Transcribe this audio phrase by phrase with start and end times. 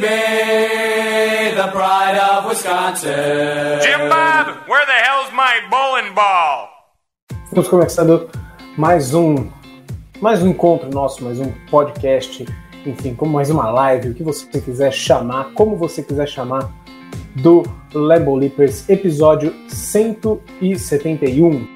[0.00, 3.80] Baby, the pride of Wisconsin.
[3.80, 6.68] Jim Bob, where the hell's my bowling ball?
[7.44, 8.28] Estamos começando
[8.76, 9.48] mais um
[10.20, 12.44] mais um encontro nosso, mais um podcast,
[12.84, 16.70] enfim, como mais uma live, o que você quiser chamar, como você quiser chamar,
[17.36, 17.62] do
[17.94, 21.68] Lambo Leapers, episódio 171.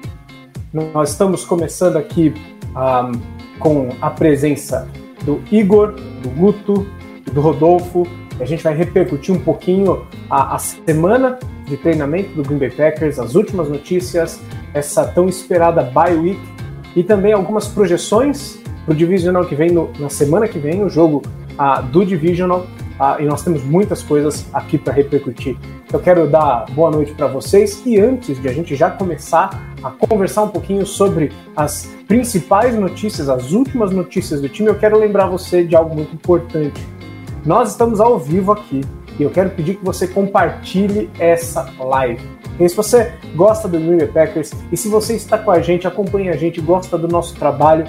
[0.73, 2.33] Nós estamos começando aqui
[2.75, 3.11] um,
[3.59, 4.89] com a presença
[5.23, 6.87] do Igor, do Guto,
[7.31, 8.07] do Rodolfo.
[8.39, 13.19] A gente vai repercutir um pouquinho a, a semana de treinamento do Green Bay Packers,
[13.19, 14.41] as últimas notícias,
[14.73, 16.39] essa tão esperada bye week
[16.95, 20.89] e também algumas projeções para o Divisional que vem no, na semana que vem, o
[20.89, 22.65] jogo uh, do Divisional.
[22.99, 25.57] Uh, e nós temos muitas coisas aqui para repercutir.
[25.91, 29.89] Eu quero dar boa noite para vocês e antes de a gente já começar a
[29.89, 35.27] conversar um pouquinho sobre as principais notícias, as últimas notícias do time, eu quero lembrar
[35.27, 36.79] você de algo muito importante.
[37.45, 38.81] Nós estamos ao vivo aqui
[39.19, 42.21] e eu quero pedir que você compartilhe essa live.
[42.59, 46.33] E se você gosta do Bay Packers e se você está com a gente, acompanha
[46.33, 47.85] a gente, gosta do nosso trabalho,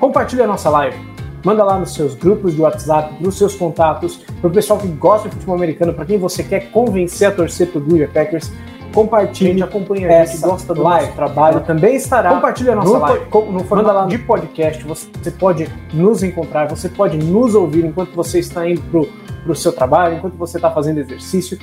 [0.00, 0.98] compartilhe a nossa live.
[1.44, 4.88] Manda lá nos seus grupos de WhatsApp, para os seus contatos, para o pessoal que
[4.88, 8.50] gosta de futebol americano, para quem você quer convencer a torcer para o Bay Packers.
[8.92, 11.60] Compartilhe, acompanha a gente, gosta do live, nosso trabalho.
[11.60, 12.30] Também estará.
[12.34, 13.24] Compartilhe a nossa no, live.
[13.52, 18.38] No formato lá de podcast, você pode nos encontrar, você pode nos ouvir enquanto você
[18.38, 21.58] está indo para o seu trabalho, enquanto você está fazendo exercício.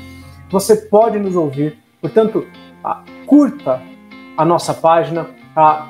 [0.50, 1.78] Você pode nos ouvir.
[2.02, 2.46] Portanto,
[3.26, 3.82] curta
[4.38, 5.28] a nossa página,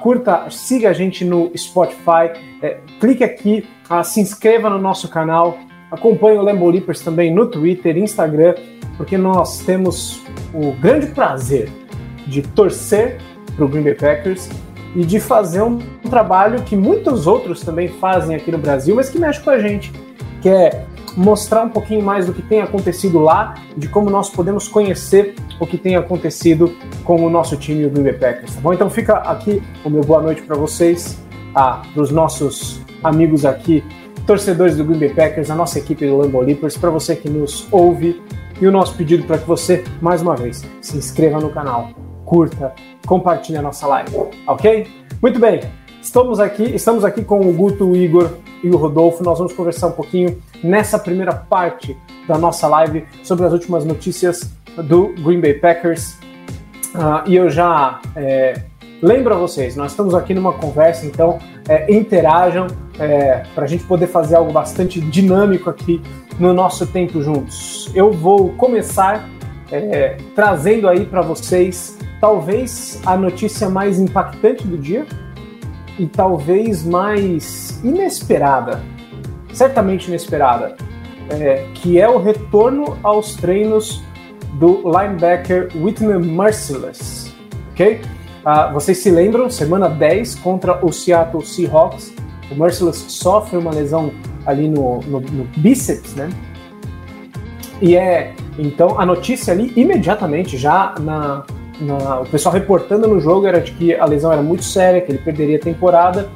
[0.02, 3.68] curta, siga a gente no Spotify, é, clique aqui,
[4.04, 5.58] se inscreva no nosso canal,
[5.92, 8.56] acompanhe o Lambo Leapers também no Twitter, Instagram,
[8.96, 10.22] porque nós temos
[10.54, 11.70] o grande prazer
[12.26, 13.18] de torcer
[13.56, 14.50] para o Green Bay Packers
[14.96, 19.10] e de fazer um, um trabalho que muitos outros também fazem aqui no Brasil, mas
[19.10, 19.92] que mexe com a gente,
[20.42, 24.68] que é mostrar um pouquinho mais do que tem acontecido lá, de como nós podemos
[24.68, 28.74] conhecer o que tem acontecido com o nosso time, o Green Bay Packers, tá bom?
[28.74, 31.20] Então fica aqui o meu boa noite para vocês,
[31.56, 33.84] ah, para os nossos amigos aqui,
[34.28, 37.66] torcedores do Green Bay Packers, a nossa equipe do Lambo Leapers, para você que nos
[37.72, 38.22] ouve,
[38.60, 41.92] e o nosso pedido para que você, mais uma vez, se inscreva no canal,
[42.26, 42.74] curta,
[43.06, 44.12] compartilhe a nossa live,
[44.46, 44.86] ok?
[45.22, 45.62] Muito bem,
[46.02, 49.88] estamos aqui, estamos aqui com o Guto, o Igor e o Rodolfo, nós vamos conversar
[49.88, 51.96] um pouquinho nessa primeira parte
[52.28, 56.18] da nossa live sobre as últimas notícias do Green Bay Packers.
[56.94, 58.62] Uh, e eu já é,
[59.02, 62.68] lembro a vocês, nós estamos aqui numa conversa, então é, interajam
[63.00, 66.02] é, para a gente poder fazer algo bastante dinâmico aqui
[66.40, 67.92] no nosso tempo juntos.
[67.94, 69.28] Eu vou começar
[69.72, 75.06] é, trazendo aí para vocês talvez a notícia mais impactante do dia
[76.00, 78.82] e talvez mais inesperada
[79.58, 80.78] certamente inesperada,
[81.30, 84.04] é, que é o retorno aos treinos
[84.54, 87.34] do linebacker Whitney Merciless.
[87.72, 88.00] Ok?
[88.46, 92.14] Uh, vocês se lembram, semana 10 contra o Seattle Seahawks,
[92.52, 94.12] o Merciless sofre uma lesão
[94.46, 96.30] ali no, no, no bíceps, né?
[97.82, 101.44] E é então a notícia ali imediatamente já na,
[101.80, 105.12] na, o pessoal reportando no jogo era de que a lesão era muito séria, que
[105.12, 106.30] ele perderia a temporada.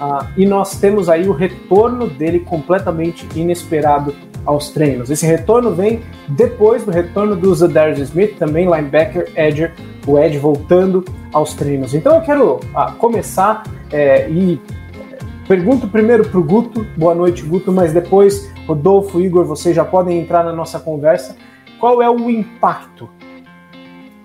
[0.00, 4.14] Uh, e nós temos aí o retorno dele completamente inesperado
[4.50, 5.10] aos treinos.
[5.10, 9.72] Esse retorno vem depois do retorno do Zadarius Smith, também linebacker, edger,
[10.04, 11.94] o Ed voltando aos treinos.
[11.94, 13.62] Então eu quero uh, começar
[13.92, 14.60] é, e
[15.46, 20.18] pergunto primeiro para o Guto, boa noite Guto, mas depois Rodolfo, Igor, vocês já podem
[20.18, 21.36] entrar na nossa conversa.
[21.78, 23.08] Qual é o impacto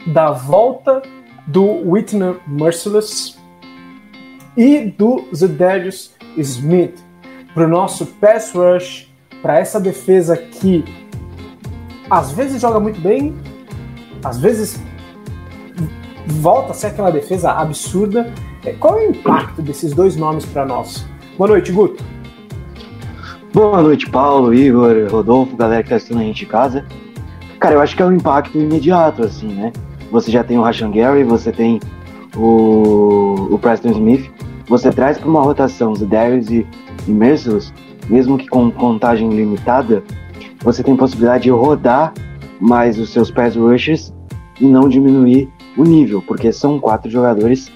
[0.07, 1.03] da volta
[1.45, 3.37] do Whitney Merciless
[4.57, 6.99] e do Zedarius Smith
[7.53, 9.04] para o nosso pass rush,
[9.45, 10.83] para essa defesa que
[12.09, 13.35] às vezes joga muito bem,
[14.23, 14.83] às vezes
[16.25, 18.33] volta a ser aquela defesa absurda.
[18.65, 21.05] É, qual é o impacto desses dois nomes para nós?
[21.37, 22.03] Boa noite, Guto.
[23.53, 26.83] Boa noite, Paulo, Igor, Rodolfo, galera que está assistindo a gente em casa.
[27.59, 29.71] Cara, eu acho que é um impacto imediato, assim, né?
[30.11, 31.79] Você já tem o Rashan Gary, você tem
[32.35, 34.27] o, o Preston Smith,
[34.67, 36.65] você traz para uma rotação os Darius e,
[37.07, 37.11] e
[38.09, 40.03] mesmo que com contagem limitada,
[40.63, 42.13] você tem possibilidade de rodar
[42.59, 44.13] mais os seus pass rushers
[44.59, 47.71] e não diminuir o nível, porque são quatro jogadores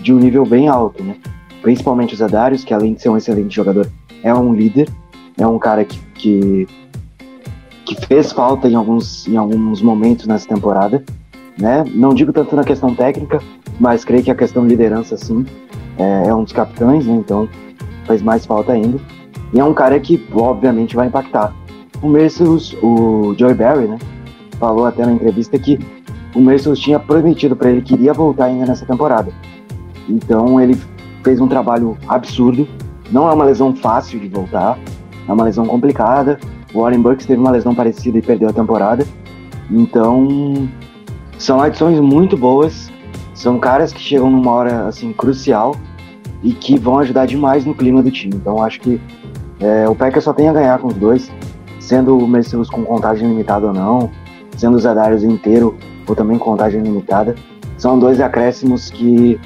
[0.00, 1.16] de um nível bem alto, né?
[1.60, 3.86] Principalmente o Zadarius, que além de ser um excelente jogador,
[4.22, 4.88] é um líder,
[5.38, 6.66] é um cara que, que,
[7.84, 11.04] que fez falta em alguns, em alguns momentos nessa temporada,
[11.58, 11.84] né?
[11.94, 13.40] Não digo tanto na questão técnica,
[13.78, 15.44] mas creio que a questão de liderança, sim,
[15.98, 17.14] é, é um dos capitães, né?
[17.14, 17.48] Então
[18.06, 18.98] faz mais falta ainda.
[19.52, 21.54] E é um cara que, obviamente, vai impactar.
[22.00, 23.98] O Mercedes, o Joey Barry, né?
[24.58, 25.78] Falou até na entrevista que
[26.34, 29.32] o Mercedes tinha prometido para ele que iria voltar ainda nessa temporada.
[30.08, 30.76] Então ele
[31.22, 32.66] fez um trabalho absurdo.
[33.10, 34.78] Não é uma lesão fácil de voltar,
[35.28, 36.38] é uma lesão complicada.
[36.72, 39.06] O Warren Burks teve uma lesão parecida e perdeu a temporada.
[39.70, 40.68] Então
[41.38, 42.90] são adições muito boas.
[43.34, 45.76] São caras que chegam numa hora assim crucial
[46.42, 48.34] e que vão ajudar demais no clima do time.
[48.34, 49.00] Então acho que
[49.62, 51.30] é, o Packers só tem a ganhar com os dois,
[51.78, 54.10] sendo o Mercedes com contagem limitada ou não,
[54.56, 55.76] sendo o Zadarius inteiro
[56.08, 57.34] ou também contagem limitada.
[57.78, 59.40] São dois acréscimos que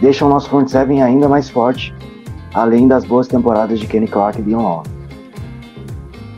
[0.00, 1.94] deixam o nosso front seven ainda mais forte,
[2.54, 4.82] além das boas temporadas de Kenny Clark e Dion Law.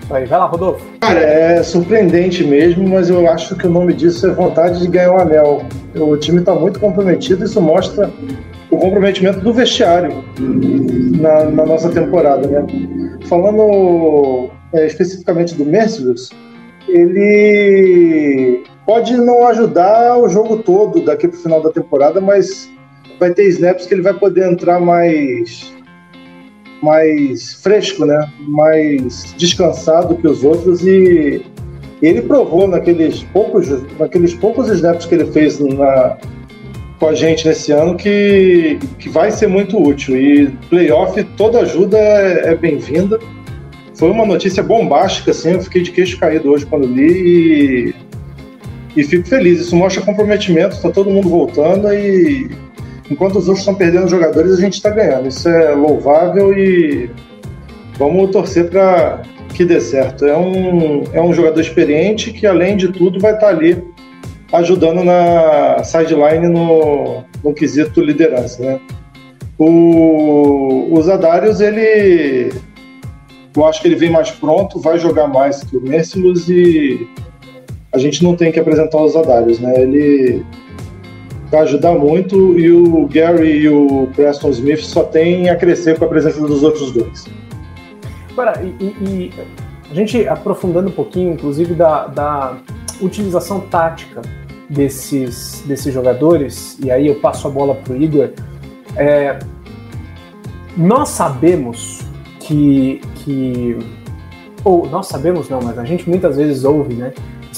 [0.03, 0.85] Isso aí, vai lá, Rodolfo.
[1.01, 5.13] Cara, é surpreendente mesmo, mas eu acho que o nome disso é vontade de ganhar
[5.13, 5.63] o um anel.
[5.95, 8.11] O time está muito comprometido, isso mostra
[8.71, 10.25] o comprometimento do vestiário
[11.21, 12.65] na, na nossa temporada, né?
[13.29, 16.31] Falando é, especificamente do Mercedes,
[16.89, 22.71] ele pode não ajudar o jogo todo daqui para o final da temporada, mas
[23.19, 25.73] vai ter snaps que ele vai poder entrar mais
[26.83, 28.29] mais fresco, né?
[28.41, 31.45] Mais descansado que os outros e
[32.03, 36.19] ele provou naqueles poucos naqueles poucos snaps que ele fez na,
[37.03, 41.99] com a gente nesse ano que, que vai ser muito útil e playoff toda ajuda
[41.99, 43.19] é, é bem-vinda.
[43.97, 47.95] Foi uma notícia bombástica, assim, eu fiquei de queixo caído hoje quando li
[48.95, 49.59] e, e fico feliz.
[49.59, 52.49] Isso mostra comprometimento, está todo mundo voltando e
[53.11, 55.27] enquanto os outros estão perdendo jogadores, a gente está ganhando.
[55.27, 57.11] Isso é louvável e
[57.99, 59.23] vamos torcer para
[59.53, 60.25] que dê certo.
[60.25, 63.83] É um, é um jogador experiente que, além de tudo, vai estar tá ali
[64.53, 68.63] ajudando na sideline no, no quesito liderança.
[68.63, 68.81] Né?
[69.59, 72.53] O, o Zadarius, ele.
[73.55, 77.07] Eu acho que ele vem mais pronto, vai jogar mais que o Mercilus e
[77.93, 79.75] a gente não tem que apresentar os Zadarius, né?
[79.79, 80.43] Ele
[81.51, 86.07] vai ajudar muito e o Gary e o Preston Smith só tem a crescer com
[86.07, 87.27] a presença dos outros dois.
[88.31, 89.33] Agora, e, e
[89.91, 92.57] a gente aprofundando um pouquinho, inclusive, da, da
[93.03, 94.23] utilização tática
[94.73, 98.31] desses, desses jogadores, e aí eu passo a bola para o Igor.
[98.97, 99.39] É,
[100.77, 102.01] nós sabemos
[102.41, 103.79] que, que.
[104.65, 107.13] Ou nós sabemos não, mas a gente muitas vezes ouve, né?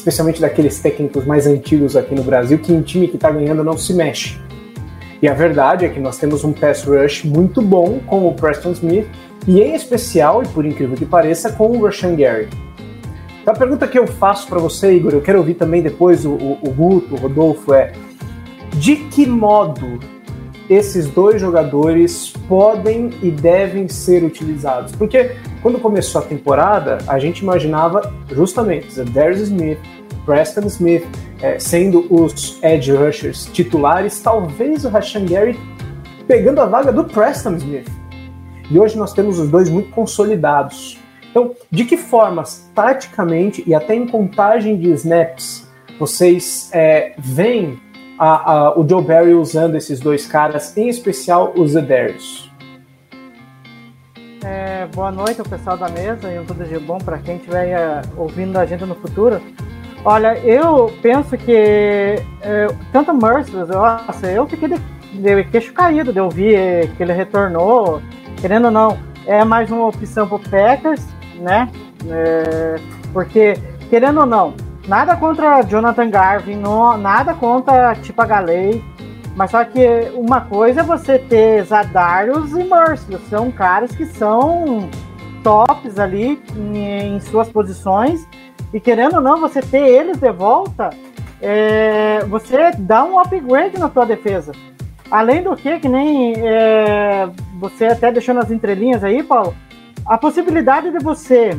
[0.05, 3.79] especialmente daqueles técnicos mais antigos aqui no Brasil, que um time que está ganhando não
[3.79, 4.39] se mexe.
[5.23, 8.73] E a verdade é que nós temos um pass rush muito bom com o Preston
[8.73, 9.07] Smith,
[9.47, 12.49] e em especial, e por incrível que pareça, com o Rashan Gary.
[13.45, 16.31] Então a pergunta que eu faço para você, Igor, eu quero ouvir também depois o,
[16.31, 17.93] o, o Guto, o Rodolfo, é
[18.73, 20.01] de que modo
[20.71, 24.93] esses dois jogadores podem e devem ser utilizados?
[24.93, 29.79] Porque quando começou a temporada, a gente imaginava justamente Darius Smith,
[30.25, 31.05] Preston Smith
[31.43, 35.61] é, sendo os edge rushers titulares, talvez o Rashan Gary
[36.27, 37.91] pegando a vaga do Preston Smith.
[38.71, 41.04] E hoje nós temos os dois muito consolidados.
[41.35, 47.77] Então, de que formas, taticamente e até em contagem de snaps, vocês é, veem
[48.17, 52.49] a, a, o Joe Barry usando esses dois caras, em especial o Zedarius?
[54.45, 57.67] É, boa noite ao pessoal da mesa e um tudo de bom para quem estiver
[57.67, 59.43] é, ouvindo a gente no futuro.
[60.05, 64.79] Olha, eu penso que é, tanto Merciless, nossa, eu fiquei de,
[65.15, 68.01] de queixo caído de ouvir que ele retornou,
[68.41, 71.05] querendo ou não, é mais uma opção para Packers,
[71.41, 71.71] né?
[72.09, 72.77] É,
[73.13, 73.55] porque,
[73.89, 74.55] querendo ou não,
[74.87, 78.83] nada contra Jonathan Garvin, não, nada contra Tipa Galei,
[79.37, 84.89] mas só que uma coisa é você ter Zadarius e Merciless, são caras que são
[85.43, 88.27] tops ali em, em suas posições,
[88.73, 90.91] e querendo ou não, você ter eles de volta,
[91.41, 94.53] é, você dá um upgrade na tua defesa.
[95.11, 97.29] Além do que, que nem é,
[97.61, 99.55] você até deixou nas entrelinhas aí, Paulo,
[100.07, 101.59] a possibilidade de você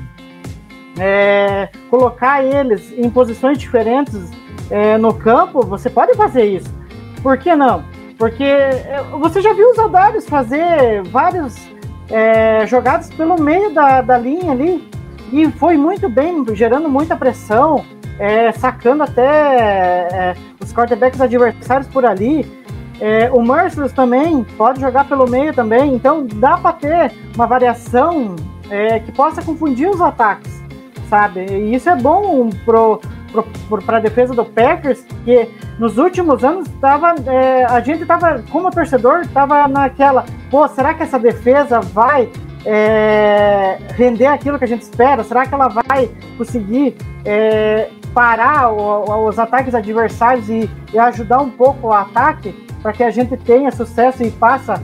[1.00, 4.30] é, colocar eles em posições diferentes
[4.70, 6.74] é, no campo, você pode fazer isso.
[7.22, 7.84] Por que não?
[8.18, 11.56] Porque é, você já viu os Zadarius fazer vários
[12.10, 14.88] é, jogadas pelo meio da, da linha ali
[15.32, 17.84] e foi muito bem, gerando muita pressão,
[18.20, 22.46] é, sacando até é, os quarterbacks adversários por ali.
[23.00, 28.36] É, o Merciless também pode jogar pelo meio também, então dá para ter uma variação
[28.70, 30.62] é, que possa confundir os ataques,
[31.10, 31.46] sabe?
[31.46, 33.02] E isso é bom pro,
[33.86, 38.72] para a defesa do Packers, que nos últimos anos tava, é, a gente tava, como
[38.72, 42.30] torcedor, tava naquela, pô, será que essa defesa vai
[42.66, 45.24] é, render aquilo que a gente espera?
[45.24, 51.50] Será que ela vai conseguir é, parar o, os ataques adversários e, e, ajudar um
[51.52, 54.82] pouco o ataque para que a gente tenha sucesso e passa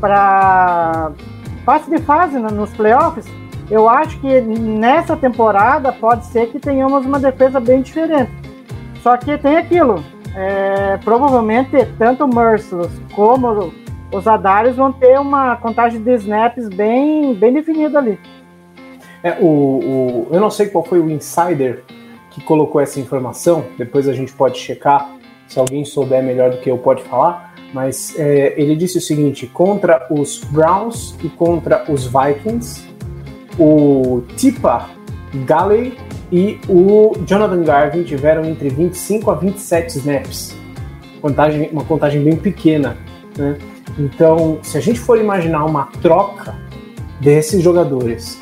[0.00, 1.10] para
[1.66, 3.26] passe de fase nos playoffs?
[3.68, 8.30] Eu acho que nessa temporada pode ser que tenhamos uma defesa bem diferente.
[9.02, 10.02] Só que tem aquilo.
[10.34, 13.72] É, provavelmente tanto o Merciless como
[14.12, 18.18] os Adarius vão ter uma contagem de snaps bem, bem definida ali.
[19.22, 21.82] É, o, o, eu não sei qual foi o insider
[22.38, 25.16] que colocou essa informação, depois a gente pode checar,
[25.46, 29.46] se alguém souber melhor do que eu pode falar, mas é, ele disse o seguinte:
[29.46, 32.86] contra os Browns e contra os Vikings,
[33.58, 34.88] o Tipa
[35.46, 35.96] Galley
[36.30, 40.56] e o Jonathan Garvin tiveram entre 25 a 27 snaps.
[41.20, 42.96] Contagem, uma contagem bem pequena.
[43.36, 43.58] Né?
[43.98, 46.54] Então, se a gente for imaginar uma troca
[47.20, 48.40] desses jogadores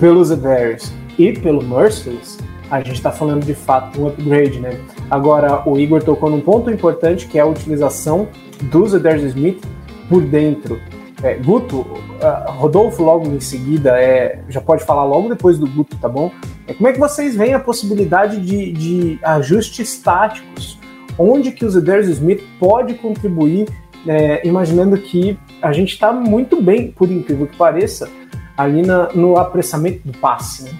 [0.00, 2.38] pelos Bears e pelo Merciless,
[2.74, 4.80] a gente está falando de fato de um upgrade, né?
[5.08, 8.26] Agora, o Igor tocou num ponto importante que é a utilização
[8.62, 9.64] dos Adair Smith
[10.08, 10.80] por dentro.
[11.22, 15.96] É, Guto, uh, Rodolfo logo em seguida, é, já pode falar logo depois do Guto,
[15.98, 16.32] tá bom?
[16.66, 20.76] É, como é que vocês veem a possibilidade de, de ajustes táticos?
[21.16, 23.68] Onde que o Zedarius Smith pode contribuir
[24.04, 28.10] é, imaginando que a gente está muito bem, por incrível que pareça,
[28.56, 30.64] ali na, no apressamento do passe.
[30.64, 30.70] Né?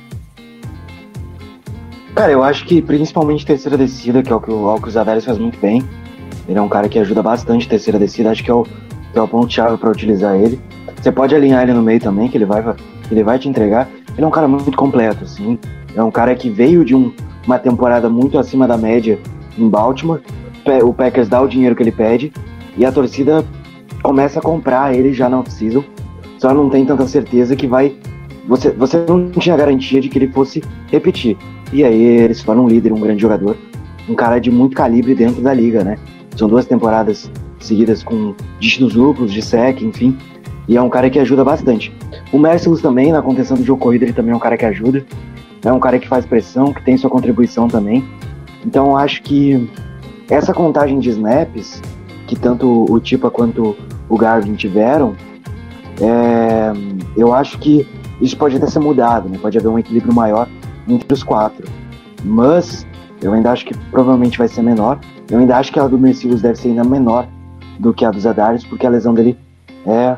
[2.15, 5.37] Cara, eu acho que principalmente terceira descida, que é o que o, o Zadares faz
[5.37, 5.83] muito bem.
[6.49, 9.21] Ele é um cara que ajuda bastante terceira descida, acho que é o, que é
[9.21, 10.61] o ponto-chave para utilizar ele.
[11.01, 12.63] Você pode alinhar ele no meio também, que ele vai,
[13.11, 13.89] ele vai te entregar.
[14.17, 15.59] Ele é um cara muito completo, assim.
[15.95, 17.13] É um cara que veio de um,
[17.47, 19.19] uma temporada muito acima da média
[19.59, 20.21] em Baltimore.
[20.85, 22.33] O Packers dá o dinheiro que ele pede
[22.77, 23.45] e a torcida
[24.03, 25.83] começa a comprar ele já na off-season,
[26.39, 27.97] só não tem tanta certeza que vai.
[28.47, 31.37] Você, você não tinha garantia de que ele fosse repetir.
[31.73, 33.57] E aí eles foram um líder, um grande jogador,
[34.09, 35.99] um cara de muito calibre dentro da liga, né?
[36.37, 37.31] São duas temporadas
[37.61, 40.17] seguidas com dígitos duplos, de sec, enfim.
[40.69, 41.93] E é um cara que ajuda bastante.
[42.33, 45.05] O Mercilus também, na contenção do jogo corrido, ele também é um cara que ajuda.
[45.65, 48.05] É um cara que faz pressão, que tem sua contribuição também.
[48.65, 49.69] Então acho que
[50.29, 51.83] essa contagem de snaps
[52.27, 53.77] que tanto o Tipa quanto
[54.09, 55.15] o Garvin tiveram,
[56.01, 56.73] é,
[57.17, 57.87] eu acho que
[58.21, 59.39] isso pode até ser mudado, né?
[59.41, 60.49] pode haver um equilíbrio maior
[60.89, 61.67] entre os quatro.
[62.25, 62.87] Mas
[63.23, 64.99] eu ainda acho que provavelmente vai ser menor.
[65.31, 67.27] Eu ainda acho que a do Mercilus deve ser ainda menor
[67.79, 69.37] do que a dos Adarius, porque a lesão dele
[69.87, 70.17] é,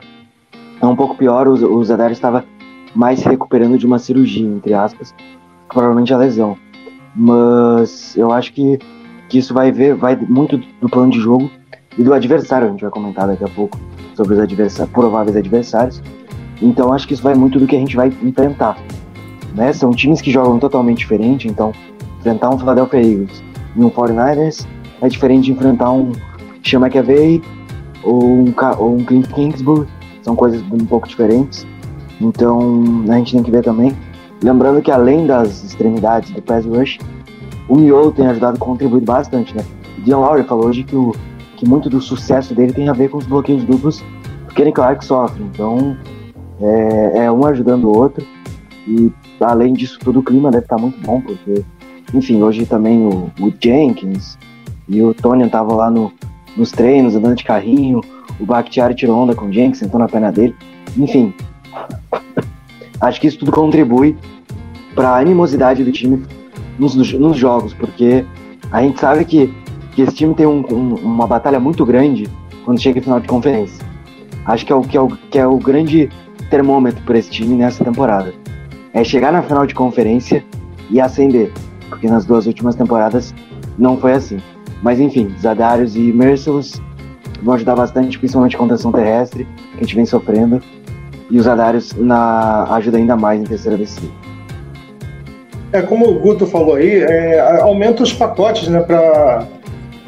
[0.80, 1.46] é um pouco pior.
[1.49, 2.44] O, o Zadarius estava
[2.94, 5.14] mais se recuperando de uma cirurgia, entre aspas,
[5.68, 6.56] provavelmente a lesão.
[7.14, 8.78] Mas eu acho que,
[9.28, 11.50] que isso vai ver, vai muito do plano de jogo
[11.96, 13.78] e do adversário, a gente vai comentar daqui a pouco
[14.14, 16.02] sobre os adversários, prováveis adversários.
[16.61, 18.78] Então acho que isso vai muito do que a gente vai enfrentar.
[19.56, 19.72] Né?
[19.72, 21.72] São times que jogam totalmente diferente, então
[22.20, 23.42] enfrentar um Philadelphia Eagles
[23.75, 24.66] e um 49ers
[25.02, 26.12] é diferente de enfrentar um
[26.64, 27.42] Sean McAvey
[28.02, 29.88] ou um, ou um Clint Kingsbury,
[30.22, 31.66] são coisas um pouco diferentes.
[32.20, 33.96] Então a gente tem que ver também.
[34.42, 36.98] Lembrando que além das extremidades do pass rush,
[37.68, 39.64] o miolo tem ajudado a contribuir bastante, né?
[40.04, 41.12] Dean Lowry falou hoje que o
[41.56, 44.04] que muito do sucesso dele tem a ver com os bloqueios duplos
[44.48, 45.42] que Kenny Clark sofre.
[45.42, 45.96] Então,
[46.60, 48.25] é, é, um ajudando o outro.
[48.86, 51.64] E, além disso tudo, o clima deve estar muito bom, porque,
[52.14, 54.38] enfim, hoje também o, o Jenkins
[54.88, 56.12] e o Tony estavam lá no,
[56.56, 58.00] nos treinos, andando de carrinho.
[58.38, 60.54] O Bakhtiari tirou onda com o Jenkins, sentou na perna dele.
[60.96, 61.34] Enfim,
[63.00, 64.16] acho que isso tudo contribui
[64.94, 66.22] para a animosidade do time
[66.78, 68.24] nos, nos jogos, porque
[68.70, 69.52] a gente sabe que
[69.96, 72.28] que esse time tem um, um, uma batalha muito grande
[72.66, 73.82] quando chega no final de conferência.
[74.44, 76.10] Acho que é o que é o, que é o grande
[76.50, 78.34] termômetro para esse time nessa temporada.
[78.96, 80.42] É chegar na final de conferência
[80.90, 81.52] e acender,
[81.90, 83.34] porque nas duas últimas temporadas
[83.76, 84.38] não foi assim.
[84.82, 86.80] Mas enfim, Zadarius e Merciless
[87.42, 90.62] vão ajudar bastante, principalmente a contenção terrestre, que a gente vem sofrendo,
[91.28, 94.10] e os Zadarius na ajuda ainda mais em terceira descida.
[95.74, 99.46] É como o Guto falou aí, é, aumenta os pacotes, né, para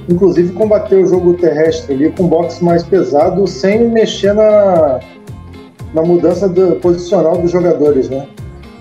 [0.08, 4.98] inclusive combater o jogo terrestre ali com boxe mais pesado, sem mexer na,
[5.92, 8.26] na mudança do, posicional dos jogadores, né?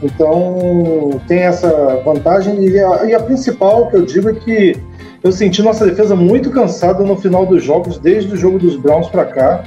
[0.01, 4.75] Então tem essa vantagem e a, e a principal que eu digo é que
[5.23, 9.07] eu senti nossa defesa muito cansada no final dos jogos, desde o jogo dos Browns
[9.07, 9.63] para cá,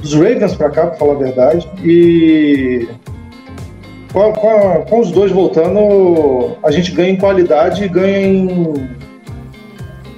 [0.00, 2.88] dos Ravens para cá, para falar a verdade, e
[4.12, 8.74] com, com, com, os dois voltando, a gente ganha em qualidade e ganha em,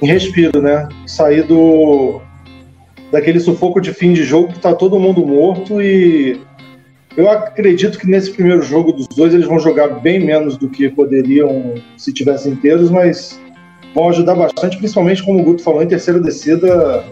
[0.03, 0.89] em respiro, né?
[1.07, 2.21] Sair do,
[3.11, 6.41] daquele sufoco de fim de jogo que tá todo mundo morto e
[7.17, 10.89] eu acredito que nesse primeiro jogo dos dois eles vão jogar bem menos do que
[10.89, 13.39] poderiam se tivessem inteiros, mas
[13.95, 17.05] vão ajudar bastante, principalmente como o Guto falou, em terceira descida.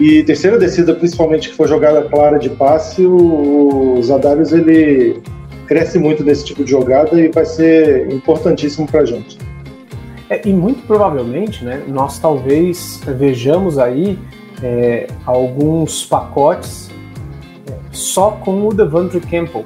[0.00, 5.20] E terceira descida, principalmente que for jogada clara de passe, o Zadarius ele
[5.66, 9.38] cresce muito nesse tipo de jogada e vai ser importantíssimo para a gente.
[10.30, 14.18] É, e muito provavelmente, né, nós talvez vejamos aí
[14.62, 16.87] é, alguns pacotes
[17.90, 19.64] só com o Devandre Campbell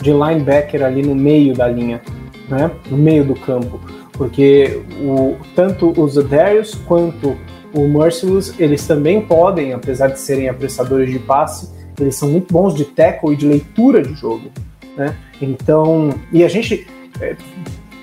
[0.00, 2.00] de linebacker ali no meio da linha,
[2.48, 3.80] né, no meio do campo,
[4.12, 7.36] porque o, tanto o Zadarius quanto
[7.72, 12.74] o Merciless, eles também podem, apesar de serem apressadores de passe, eles são muito bons
[12.74, 14.50] de tackle e de leitura de jogo.
[14.96, 15.16] Né?
[15.40, 16.86] Então, e a gente
[17.20, 17.36] é,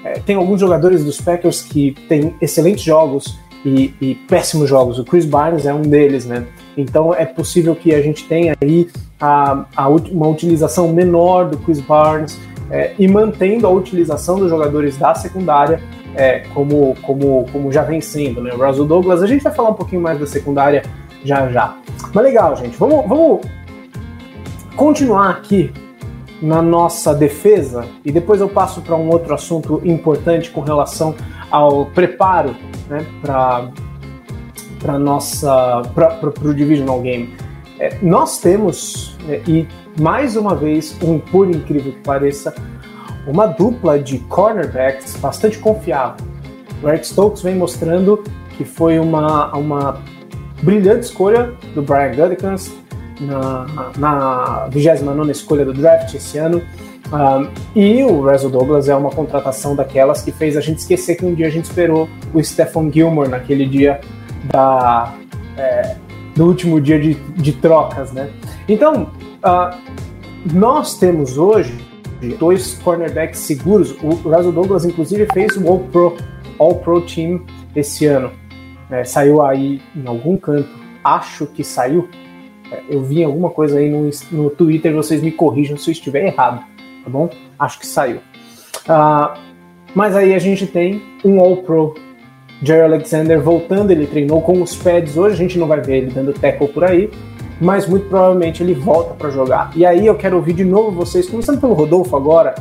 [0.04, 4.98] é, tem alguns jogadores dos Packers que têm excelentes jogos e, e, péssimos jogos.
[4.98, 6.46] O Chris Barnes é um deles, né?
[6.78, 8.88] Então é possível que a gente tenha aí
[9.20, 12.40] a, a uma utilização menor do Chris Barnes
[12.72, 15.82] é, e mantendo a utilização dos jogadores da secundária
[16.16, 18.52] é, como, como, como já vem sendo, né?
[18.54, 20.84] O Russell Douglas, a gente vai falar um pouquinho mais da secundária
[21.24, 21.76] já já.
[22.14, 22.78] Mas legal, gente.
[22.78, 23.42] Vamos, vamos
[24.76, 25.72] continuar aqui
[26.42, 31.14] na nossa defesa, e depois eu passo para um outro assunto importante com relação
[31.52, 32.56] ao preparo
[32.90, 33.70] né, para
[34.80, 37.36] para nossa para o divisional game.
[37.80, 39.68] É, nós temos é, e
[40.00, 42.54] mais uma vez um por incrível que pareça
[43.26, 46.26] uma dupla de cornerbacks bastante confiável.
[46.84, 48.24] O Eric Stokes vem mostrando
[48.58, 50.02] que foi uma, uma
[50.62, 52.72] brilhante escolha do Brian Gutekunst,
[53.22, 56.62] na, na 29 escolha do draft esse ano.
[57.12, 61.26] Um, e o Russell Douglas é uma contratação daquelas que fez a gente esquecer que
[61.26, 64.00] um dia a gente esperou o Stephon Gilmore naquele dia
[64.44, 65.14] da,
[66.40, 68.32] é, do último dia de, de trocas, né?
[68.68, 69.12] Então,
[69.44, 69.78] uh,
[70.54, 71.74] nós temos hoje
[72.38, 73.92] dois cornerbacks seguros.
[74.02, 76.18] O Russell Douglas, inclusive, fez o All-Pro
[76.58, 78.32] All -Pro Team esse ano.
[78.90, 80.70] É, saiu aí em algum canto,
[81.04, 82.10] acho que saiu,
[82.90, 86.66] eu vi alguma coisa aí no, no Twitter, vocês me corrijam se eu estiver errado,
[87.04, 87.30] tá bom?
[87.60, 88.18] Acho que saiu.
[88.88, 89.38] Uh,
[89.94, 91.94] mas aí a gente tem um All-Pro,
[92.62, 96.12] Jerry Alexander voltando, ele treinou com os pads hoje, a gente não vai ver ele
[96.12, 97.10] dando tackle por aí,
[97.60, 99.72] mas muito provavelmente ele volta para jogar.
[99.76, 102.56] E aí eu quero ouvir de novo vocês, começando pelo Rodolfo agora,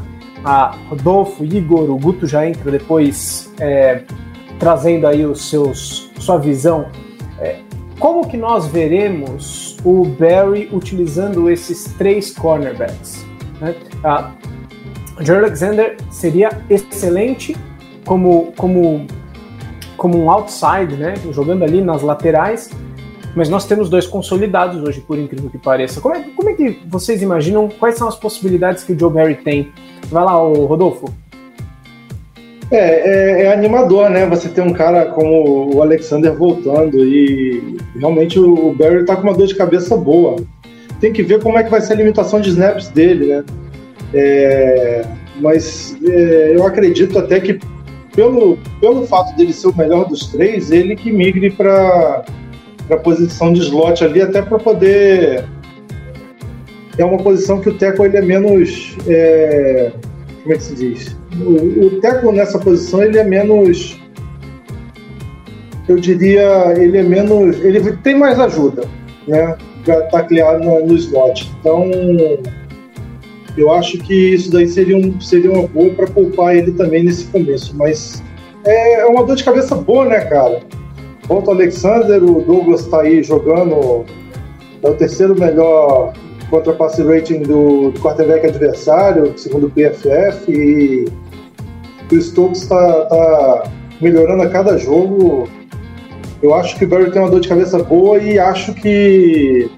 [0.44, 4.02] a Rodolfo, Igor, o Guto já entra depois é,
[4.58, 6.86] trazendo aí os seus, sua visão.
[7.40, 7.56] É,
[7.98, 13.24] como que nós veremos o Barry utilizando esses três cornerbacks.
[13.60, 13.74] Né?
[15.20, 17.56] Jerry Alexander seria excelente
[18.04, 19.06] como, como,
[19.98, 21.14] como um outside, né?
[21.32, 22.70] jogando ali nas laterais,
[23.34, 26.00] mas nós temos dois consolidados hoje, por incrível que pareça.
[26.00, 29.34] Como é, como é que vocês imaginam quais são as possibilidades que o Joe Barry
[29.34, 29.70] tem?
[30.10, 31.12] Vai lá, Rodolfo.
[32.70, 34.26] É, é, é, animador, né?
[34.26, 39.34] Você ter um cara como o Alexander voltando e realmente o Barry tá com uma
[39.34, 40.36] dor de cabeça boa.
[41.00, 43.44] Tem que ver como é que vai ser a limitação de snaps dele, né?
[44.12, 45.04] É,
[45.40, 47.58] mas é, eu acredito até que
[48.18, 52.24] pelo, pelo fato dele ser o melhor dos três, ele que migre para
[52.90, 55.44] a posição de slot ali, até para poder.
[56.98, 58.96] É uma posição que o Teco ele é menos.
[59.06, 59.92] É,
[60.42, 61.16] como é que se diz?
[61.40, 63.96] o, o Teco nessa posição ele é menos
[65.88, 68.84] eu diria ele é menos ele tem mais ajuda
[69.26, 71.90] né para taclear no, no slot então
[73.56, 77.24] eu acho que isso daí seria, um, seria uma boa para poupar ele também nesse
[77.26, 78.22] começo mas
[78.64, 80.60] é, é uma dor de cabeça boa né cara
[81.26, 84.04] volta o Alexander o Douglas está aí jogando
[84.82, 86.12] é o terceiro melhor
[86.50, 91.04] contra passe rating do, do quarterback adversário, segundo o PFF, e
[92.14, 95.48] o Stokes está tá melhorando a cada jogo.
[96.42, 99.70] Eu acho que o Barry tem uma dor de cabeça boa e acho que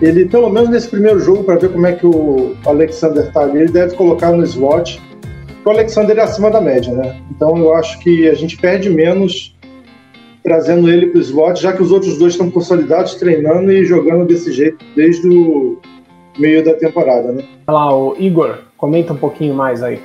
[0.00, 3.60] ele, pelo menos nesse primeiro jogo, para ver como é que o Alexander está ali,
[3.60, 5.00] ele deve colocar no slot.
[5.64, 7.20] O Alexander é acima da média, né?
[7.30, 9.56] Então eu acho que a gente perde menos
[10.42, 14.24] trazendo ele para o slot, já que os outros dois estão consolidados, treinando e jogando
[14.24, 15.78] desse jeito desde o
[16.38, 17.42] meio da temporada, né?
[17.66, 20.00] Olha lá, o Igor, comenta um pouquinho mais aí.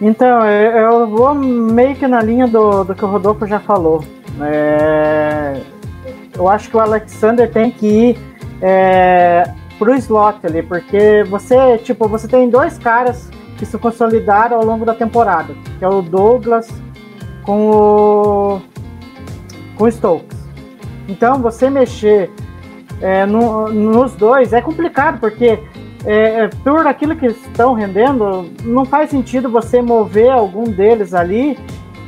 [0.00, 4.02] Então, eu vou meio que na linha do, do que o Rodolfo já falou.
[4.40, 5.60] É,
[6.36, 8.18] eu acho que o Alexander tem que ir
[8.60, 9.44] é,
[9.78, 14.84] pro slot ali, porque você, tipo, você tem dois caras que se consolidaram ao longo
[14.84, 16.68] da temporada, que é o Douglas
[17.42, 18.60] com o
[19.76, 20.38] com o Stokes.
[21.08, 22.30] Então, você mexer
[23.00, 25.58] é, no, nos dois é complicado, porque
[26.04, 31.58] é, é, por aquilo que estão rendendo, não faz sentido você mover algum deles ali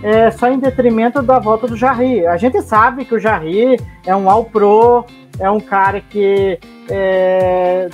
[0.02, 2.26] é, só em detrimento da volta do Jarry.
[2.26, 5.04] A gente sabe que o Jarry é um All-Pro,
[5.38, 6.58] é um cara que
[6.90, 7.88] é,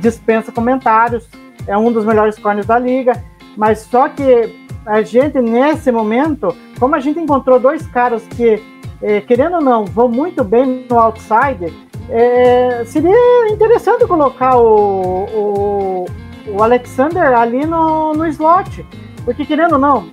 [0.00, 1.28] dispensa comentários,
[1.66, 3.12] é um dos melhores corners da liga,
[3.56, 8.60] mas só que a gente, nesse momento, como a gente encontrou dois caras que,
[9.00, 11.72] é, querendo ou não, vão muito bem no outside,
[12.10, 16.06] é, seria interessante colocar o, o,
[16.48, 18.84] o Alexander ali no, no slot,
[19.24, 20.10] porque querendo ou não,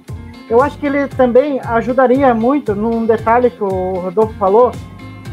[0.49, 4.71] eu acho que ele também ajudaria muito num detalhe que o Rodolfo falou.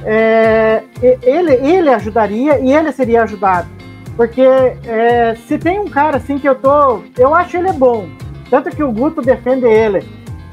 [0.05, 3.67] É, ele, ele ajudaria e ele seria ajudado.
[4.17, 7.01] Porque é, se tem um cara assim que eu tô.
[7.17, 8.09] Eu acho ele bom.
[8.51, 10.07] Tanto que o Guto defende ele.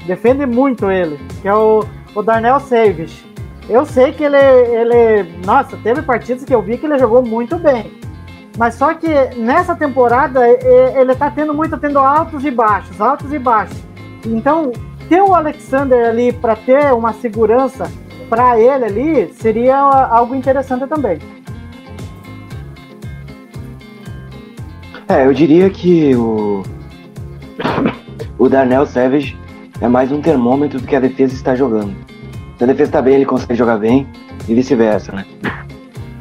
[0.06, 1.18] Defende muito ele.
[1.42, 3.24] Que é o, o Darnell Savage.
[3.68, 5.40] Eu sei que ele, ele.
[5.44, 7.92] Nossa, teve partidas que eu vi que ele jogou muito bem.
[8.56, 13.38] Mas só que nessa temporada ele tá tendo muito, tendo altos e baixos, altos e
[13.38, 13.93] baixos.
[14.26, 14.72] Então,
[15.08, 17.90] ter o Alexander ali para ter uma segurança
[18.28, 21.18] para ele ali seria algo interessante também.
[25.08, 26.62] É, eu diria que o
[28.38, 29.38] o Darnell Savage
[29.80, 31.94] é mais um termômetro do que a defesa está jogando.
[32.58, 34.06] Se a defesa está bem, ele consegue jogar bem
[34.48, 35.24] e vice-versa, né?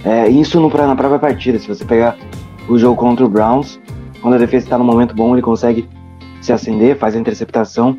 [0.05, 2.17] É, isso no, na própria partida, se você pegar
[2.67, 3.79] o jogo contra o Browns,
[4.21, 5.87] quando a defesa está no momento bom, ele consegue
[6.43, 7.97] se acender, faz a interceptação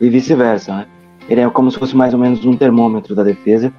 [0.00, 0.86] e vice-versa, né?
[1.28, 3.72] Ele é como se fosse mais ou menos um termômetro da defesa,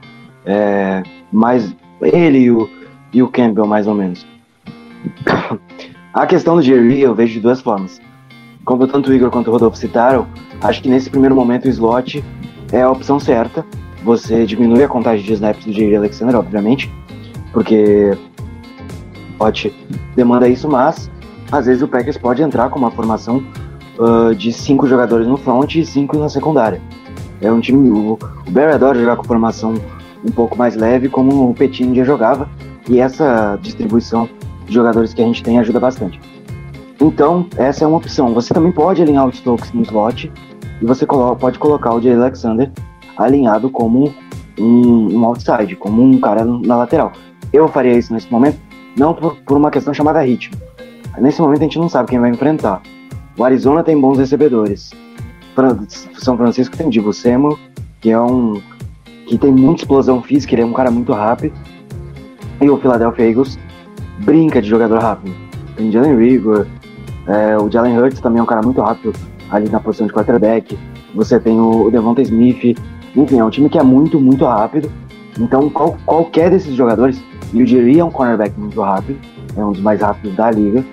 [0.45, 2.69] é, mais ele e o,
[3.13, 4.25] e o Campbell, mais ou menos.
[6.13, 8.01] a questão do Jerry eu vejo de duas formas.
[8.65, 10.27] Como tanto o Igor quanto o Rodolfo citaram,
[10.61, 12.23] acho que nesse primeiro momento o slot
[12.71, 13.65] é a opção certa.
[14.03, 16.91] Você diminui a contagem de snaps do Jerry Alexander, obviamente,
[17.51, 18.17] porque
[19.37, 19.73] pode
[20.15, 21.09] demanda isso, mas
[21.51, 23.43] às vezes o Packers pode entrar com uma formação
[23.97, 26.81] uh, de cinco jogadores no front e cinco na secundária.
[27.41, 27.89] É um time.
[27.89, 29.75] O, o Barry adora jogar com formação
[30.25, 32.49] um pouco mais leve, como o Petinho já jogava,
[32.89, 34.29] e essa distribuição
[34.65, 36.19] de jogadores que a gente tem ajuda bastante.
[37.01, 38.33] Então, essa é uma opção.
[38.33, 40.31] Você também pode alinhar o Stokes no slot
[40.81, 42.71] e você colo pode colocar o Jay Alexander
[43.17, 44.13] alinhado como
[44.57, 47.11] um, um, outside, como um cara na lateral.
[47.51, 48.57] Eu faria isso nesse momento,
[48.97, 50.55] não por, por uma questão chamada ritmo.
[51.17, 52.81] Nesse momento a gente não sabe quem vai enfrentar.
[53.37, 54.91] O Arizona tem bons recebedores.
[56.17, 57.57] São Francisco tem Divo Samuel,
[58.01, 58.61] que é um
[59.27, 61.53] que tem muita explosão física, ele é um cara muito rápido.
[62.61, 63.57] E o Philadelphia Eagles
[64.19, 65.33] brinca de jogador rápido.
[65.75, 66.67] Tem Jalen Rigor,
[67.27, 69.13] é, o Jalen Hurts também é um cara muito rápido
[69.49, 70.77] ali na posição de quarterback.
[71.15, 72.77] Você tem o Devonta Smith.
[73.15, 74.91] Enfim, é um time que é muito, muito rápido.
[75.39, 79.19] Então, qual, qualquer desses jogadores, e o Jerry é um cornerback muito rápido,
[79.55, 80.83] é um dos mais rápidos da liga.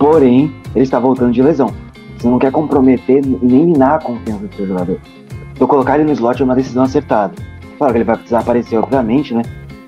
[0.00, 1.74] Porém, ele está voltando de lesão.
[2.16, 4.98] Você não quer comprometer nem minar a confiança do seu jogador.
[5.52, 7.34] Então colocar ele no slot é uma decisão acertada.
[7.76, 9.42] Claro que ele vai precisar aparecer, obviamente, né?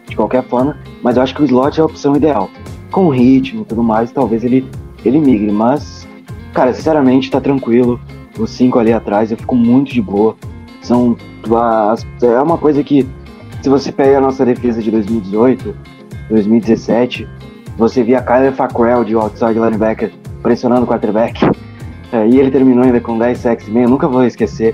[0.07, 2.51] De qualquer forma, mas eu acho que o slot é a opção ideal.
[2.91, 4.69] Com ritmo e tudo mais, talvez ele,
[5.03, 6.07] ele migre, mas,
[6.53, 7.99] cara, sinceramente, tá tranquilo.
[8.39, 10.37] Os cinco ali atrás, eu fico muito de boa.
[10.83, 11.17] São.
[12.23, 13.09] É uma coisa que,
[13.63, 15.75] se você pega a nossa defesa de 2018,
[16.29, 17.27] 2017,
[17.83, 21.45] você via Kyler Fackrell de outside linebacker pressionando o quarterback.
[22.13, 23.87] É, e ele terminou ainda com 10 sacks e meio.
[23.87, 24.73] Eu nunca vou esquecer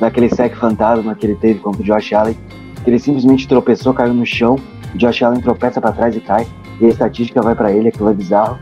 [0.00, 2.36] daquele sack fantasma que ele teve contra o Josh Allen.
[2.82, 4.58] Que ele simplesmente tropeçou, caiu no chão.
[4.96, 6.48] Josh Allen tropeça para trás e cai.
[6.80, 8.58] E a estatística vai para ele, aquilo é bizarro.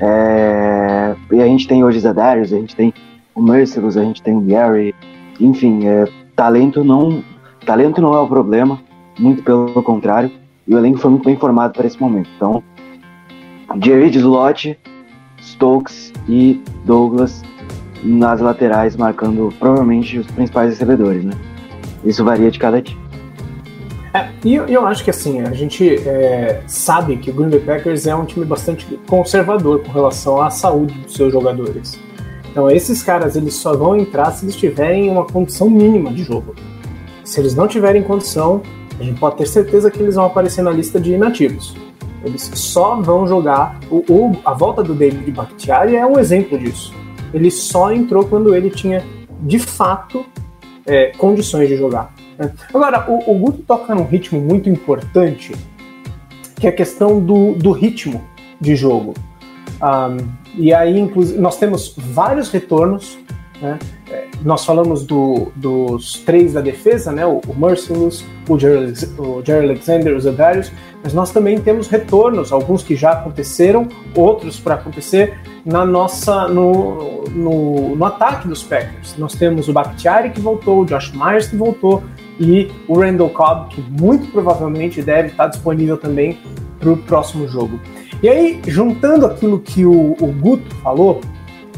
[0.00, 2.94] É, e a gente tem hoje Zadarius, a gente tem
[3.34, 4.94] o Merciless, a gente tem o Gary.
[5.38, 7.22] Enfim, é, talento não
[7.66, 8.80] talento não é o problema,
[9.18, 10.30] muito pelo contrário.
[10.66, 12.30] E o elenco foi muito bem formado para esse momento.
[12.36, 12.62] Então,
[13.82, 14.78] Jerry Slot,
[15.40, 17.42] Stokes e Douglas
[18.02, 21.32] nas laterais, marcando provavelmente os principais recebedores, né?
[22.04, 23.00] Isso varia de cada time.
[24.12, 27.60] É, e eu, eu, acho que assim, a gente é, sabe que o Green Bay
[27.60, 31.98] Packers é um time bastante conservador com relação à saúde dos seus jogadores.
[32.50, 36.54] Então esses caras eles só vão entrar se eles tiverem uma condição mínima de jogo.
[37.22, 38.60] se eles não tiverem condição,
[38.98, 41.76] a gente pode ter certeza que eles vão aparecer na lista de inativos.
[42.24, 43.78] Eles só vão jogar.
[43.90, 46.92] O, o- a volta do David Bakhtiari é um exemplo disso.
[47.32, 49.04] Ele só entrou quando ele tinha,
[49.40, 50.24] de fato,
[50.86, 52.12] é, condições de jogar.
[52.38, 52.52] né?
[52.74, 55.52] Agora, o, o Guto toca num ritmo muito importante,
[56.56, 58.22] que é a questão do, do ritmo
[58.60, 59.14] de jogo.
[59.82, 60.16] Um,
[60.56, 63.18] e aí, inclusive, nós temos vários retornos.
[63.62, 63.78] Né?
[64.10, 67.24] É, Nós falamos do- dos três da defesa, né?
[67.26, 72.94] o, o Merciless, o Jerry, Alexander, o Zedarius, mas nós também temos retornos, alguns que
[72.94, 79.16] já aconteceram, outros para acontecer na nossa no, no, no ataque dos Packers.
[79.16, 82.02] Nós temos o Bakhtiari que voltou, o Josh Myers que voltou
[82.38, 86.38] e o Randall Cobb que muito provavelmente deve estar disponível também
[86.78, 87.80] para o próximo jogo.
[88.22, 91.20] E aí, juntando aquilo que o, o Guto falou,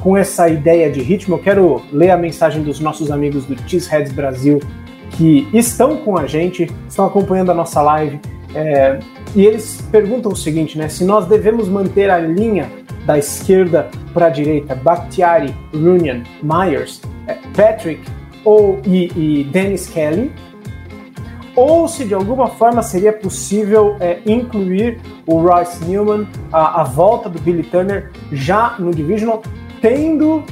[0.00, 4.12] com essa ideia de ritmo, eu quero ler a mensagem dos nossos amigos do Cheeseheads
[4.12, 4.58] Brasil
[5.12, 8.20] que estão com a gente, estão acompanhando a nossa live.
[8.54, 8.98] É,
[9.34, 10.88] e eles perguntam o seguinte, né?
[10.88, 12.70] Se nós devemos manter a linha
[13.06, 18.02] da esquerda para a direita, Bakhtiari, Runyan, Myers, é, Patrick
[18.44, 20.32] ou e, e Dennis Kelly,
[21.54, 27.28] ou se de alguma forma seria possível é, incluir o Royce Newman, a, a volta
[27.28, 29.42] do Billy Turner já no Divisional,
[29.80, 30.42] tendo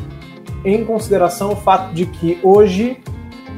[0.64, 2.98] em consideração o fato de que hoje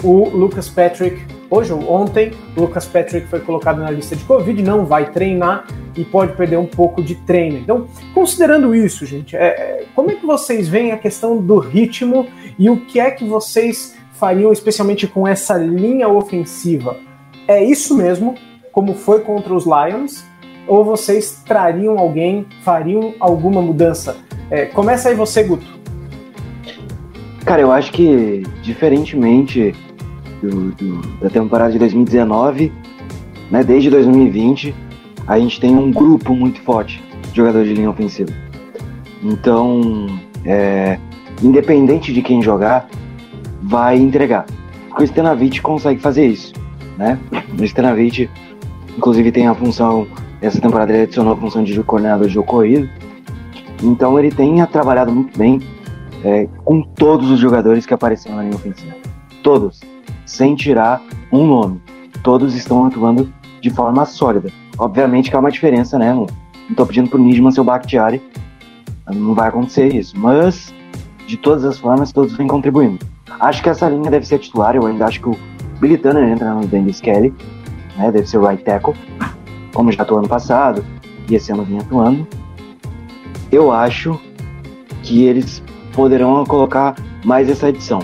[0.03, 1.21] o Lucas Patrick,
[1.53, 5.67] hoje ou ontem, o Lucas Patrick foi colocado na lista de Covid, não vai treinar
[5.95, 7.59] e pode perder um pouco de treino.
[7.59, 12.27] Então, considerando isso, gente, é, é, como é que vocês veem a questão do ritmo
[12.59, 16.97] e o que é que vocês fariam, especialmente com essa linha ofensiva?
[17.47, 18.35] É isso mesmo,
[18.73, 20.25] como foi contra os Lions?
[20.67, 24.17] Ou vocês trariam alguém, fariam alguma mudança?
[24.51, 25.67] É, começa aí você, Guto.
[27.45, 29.75] Cara, eu acho que, diferentemente
[30.43, 32.73] do- do- da temporada de 2019,
[33.51, 34.75] né, desde 2020,
[35.27, 38.33] a gente tem um grupo muito forte de jogadores de linha ofensiva.
[39.23, 40.07] Então,
[40.45, 40.99] é,
[41.43, 42.89] independente de quem jogar,
[43.63, 44.47] vai entregar.
[44.89, 46.53] Porque o Stenavich consegue fazer isso,
[46.99, 47.19] né?
[47.59, 48.29] O Stenavich,
[48.97, 50.07] inclusive, tem a função,
[50.41, 52.89] essa temporada ele adicionou a função de coordenador de jogo corrido.
[53.83, 55.61] Então, ele tem trabalhado muito bem
[56.25, 58.95] é, com todos os jogadores que apareceram na linha ofensiva.
[59.43, 59.81] Todos.
[60.33, 61.79] Sem tirar um nome.
[62.23, 64.51] Todos estão atuando de forma sólida.
[64.79, 66.11] Obviamente que há uma diferença, né?
[66.15, 66.27] Não,
[66.75, 68.23] tô pedindo pro Nijman ser o Bakhtiari.
[69.15, 70.19] Não vai acontecer isso.
[70.19, 70.75] Mas,
[71.27, 72.99] de todas as formas, todos vêm contribuindo.
[73.39, 74.75] Acho que essa linha deve ser titular.
[74.75, 75.37] Eu ainda acho que o
[75.79, 77.35] Billy entra no Dennis Kelly.
[77.99, 78.11] Né?
[78.11, 78.95] Deve ser o right tackle.
[79.75, 80.83] Como já atuou ano passado.
[81.29, 82.27] E esse ano vinha atuando.
[83.51, 84.19] Eu acho
[85.03, 88.01] que eles poderão colocar mais essa edição.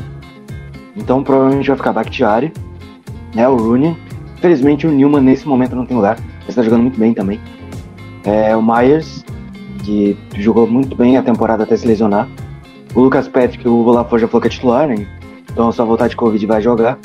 [0.99, 2.53] Então provavelmente vai ficar Bakhtiari,
[3.35, 3.97] né, o Rooney.
[4.41, 7.41] Felizmente o Newman nesse momento não tem lugar, ele está jogando muito bem também.
[8.25, 9.25] É, o Myers,
[9.83, 12.29] que jogou muito bem a temporada até se lesionar.
[12.95, 15.07] O Lucas Patrick, o Olafur já falou que é titular, né?
[15.51, 16.99] Então só voltar de Covid vai jogar.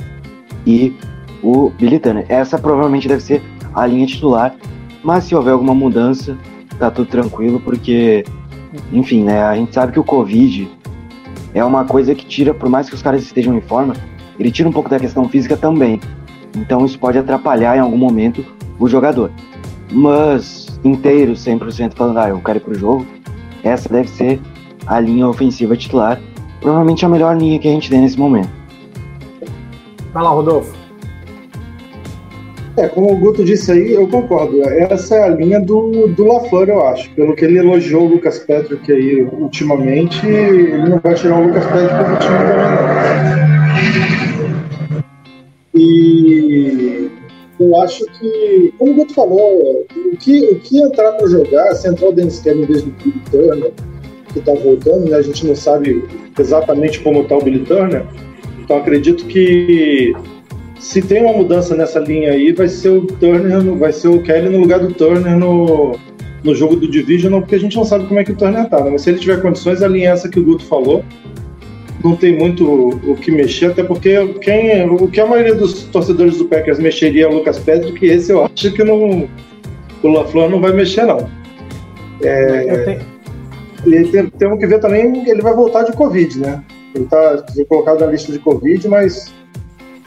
[0.66, 0.94] E
[1.42, 2.00] o Billy.
[2.30, 3.42] Essa provavelmente deve ser
[3.74, 4.56] a linha titular.
[5.04, 6.38] Mas se houver alguma mudança,
[6.80, 8.24] tá tudo tranquilo, porque
[8.92, 9.44] enfim, né?
[9.44, 10.70] A gente sabe que o Covid
[11.54, 13.94] é uma coisa que tira, por mais que os caras estejam em forma,
[14.39, 16.00] ele tira um pouco da questão física também.
[16.56, 18.46] Então isso pode atrapalhar em algum momento
[18.80, 19.32] o jogador.
[19.92, 23.06] Mas inteiro, 100% falando, ah, eu quero ir pro jogo,
[23.63, 24.42] essa deve ser
[24.86, 26.20] a linha ofensiva titular.
[26.60, 28.50] Provavelmente a melhor linha que a gente tem nesse momento.
[30.13, 30.83] Vai lá, Rodolfo.
[32.76, 34.64] É, como o Guto disse aí, eu concordo.
[34.64, 37.10] Essa é a linha do, do LaFleur, eu acho.
[37.12, 41.66] Pelo que ele elogiou o Lucas Patrick aí ultimamente, ele não vai tirar o Lucas
[41.66, 44.64] Patrick do time também, não.
[45.76, 47.10] E
[47.60, 51.88] eu acho que, como o Guto falou, o que, o que entrar para jogar, se
[51.88, 53.72] entrar o Dennis em vez do Billy Turner,
[54.34, 55.18] que tá voltando, né?
[55.18, 56.04] A gente não sabe
[56.40, 58.04] exatamente como tá o Billy Turner.
[58.60, 60.14] Então acredito que
[60.84, 64.50] se tem uma mudança nessa linha aí, vai ser o Turner, vai ser o Kelly
[64.50, 65.98] no lugar do Turner no,
[66.43, 68.84] no jogo do Division, porque a gente não sabe como é que o Turner tá,
[68.84, 68.89] né?
[68.91, 71.04] Mas se ele tiver condições, a linha é essa que o Guto falou.
[72.04, 75.84] Não tem muito o, o que mexer, até porque quem, o que a maioria dos
[75.84, 79.30] torcedores do Packers mexeria é o Lucas Patrick, esse eu acho que não,
[80.04, 81.30] o LaFleur não vai mexer, não.
[82.19, 83.00] Tenho-
[83.86, 86.62] E tem- temos que ver também que ele vai voltar de Covid, né?
[86.96, 89.34] Ele tá colocado na lista de Covid, mas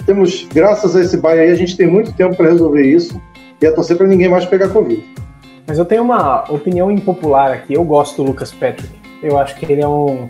[0.06, 3.20] temos, graças a esse baile aí, a gente tem muito tempo para resolver isso
[3.60, 5.04] e é torcer para ninguém mais pegar Covid.
[5.66, 7.74] Mas eu tenho uma opinião impopular aqui.
[7.74, 8.94] Eu gosto do Lucas Patrick.
[9.22, 10.28] Eu acho que ele é um,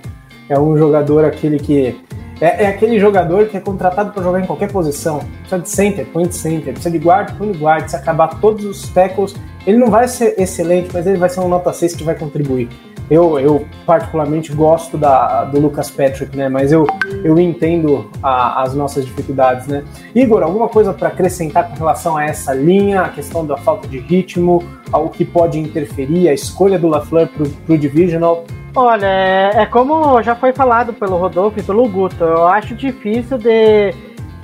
[0.48, 1.94] é um jogador aquele que
[2.40, 5.20] É, é aquele jogador que é contratado para jogar em qualquer posição.
[5.40, 6.72] Precisa de center, põe de center.
[6.72, 7.88] Precisa de guard, põe de guard.
[7.88, 9.34] Se acabar todos os tackles,
[9.66, 12.68] ele não vai ser excelente, mas ele vai ser um nota 6 que vai contribuir.
[13.09, 16.49] Eu, eu particularmente gosto da, do Lucas Patrick, né?
[16.49, 16.87] Mas eu,
[17.23, 19.85] eu entendo a, as nossas dificuldades, né?
[20.14, 23.99] Igor, alguma coisa para acrescentar com relação a essa linha, a questão da falta de
[23.99, 28.45] ritmo, ao que pode interferir, a escolha do LaFleur para o Divisional?
[28.75, 32.25] Olha, é, é como já foi falado pelo Rodolfo e pelo Guto.
[32.25, 33.95] Eu acho difícil de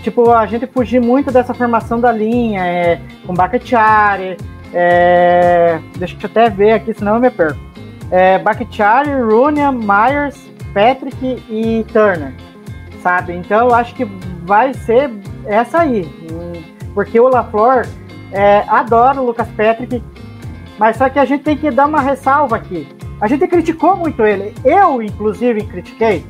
[0.02, 4.36] tipo, a gente fugir muito dessa formação da linha, é, com Bakhtiari,
[4.72, 7.71] é, deixa eu até ver aqui, senão eu me perco
[8.12, 10.38] é, Bakhtiari, Runia, Myers,
[10.74, 12.32] Patrick e Turner,
[13.02, 13.32] sabe?
[13.32, 14.04] Então eu acho que
[14.44, 15.10] vai ser
[15.46, 16.08] essa aí,
[16.94, 17.88] porque o LaFleur
[18.30, 20.02] é, adora o Lucas Patrick,
[20.78, 22.86] mas só que a gente tem que dar uma ressalva aqui.
[23.18, 26.24] A gente criticou muito ele, eu inclusive critiquei,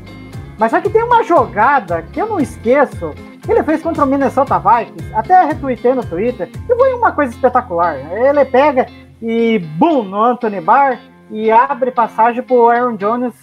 [0.58, 4.06] mas só que tem uma jogada que eu não esqueço, que ele fez contra o
[4.06, 7.96] Minnesota Vikings, até retuitei no Twitter, e foi uma coisa espetacular.
[7.96, 8.86] Ele pega
[9.20, 10.98] e bum no Anthony Barr
[11.32, 13.34] e abre passagem para o Aaron Jones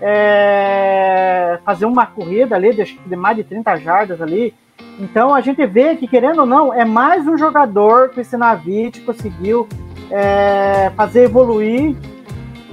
[0.00, 4.54] é, fazer uma corrida ali de, mais de 30 jardas ali.
[5.00, 9.00] Então a gente vê que, querendo ou não, é mais um jogador que o Sinavite
[9.00, 9.68] conseguiu
[10.08, 11.96] é, fazer evoluir,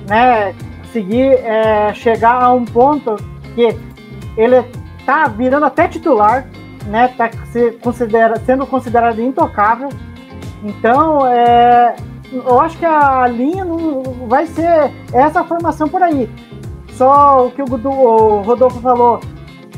[0.08, 0.54] né?
[0.82, 3.16] Conseguir é, chegar a um ponto
[3.56, 3.76] que
[4.38, 4.64] ele
[5.04, 6.48] tá virando até titular,
[6.86, 7.08] né?
[7.10, 9.90] Tá se considera, sendo considerado intocável.
[10.64, 11.96] Então, é,
[12.32, 16.30] eu acho que a linha não vai ser essa formação por aí.
[16.92, 19.20] Só o que o, o Rodolfo falou,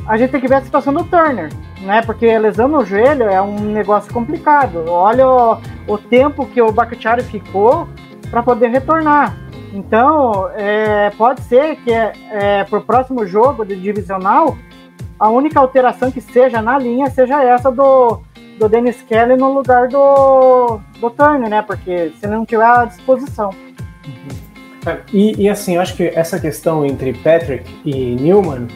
[0.08, 1.50] a gente tem que ver a situação do Turner,
[1.82, 2.02] né?
[2.02, 4.86] Porque lesão no joelho é um negócio complicado.
[4.88, 7.88] Olha o, o tempo que o Bakhtiari ficou
[8.30, 9.38] para poder retornar.
[9.74, 14.58] Então, é, pode ser que é, é, para o próximo jogo de divisional,
[15.18, 18.20] a única alteração que seja na linha seja essa do,
[18.62, 21.63] do Dennis Kelly no lugar do, do Turner, né?
[21.63, 23.50] Porque se não tiver à disposição.
[24.06, 24.97] Uhum.
[25.12, 28.67] E, e, assim, acho que essa questão entre Patrick e Newman,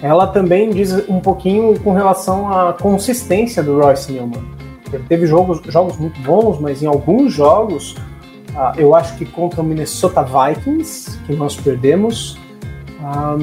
[0.00, 4.44] ela também diz um pouquinho com relação à consistência do Royce Newman.
[4.92, 7.96] Ele teve jogos, jogos muito bons, mas em alguns jogos,
[8.50, 12.38] uh, eu acho que contra o Minnesota Vikings, que nós perdemos,
[13.02, 13.36] ah,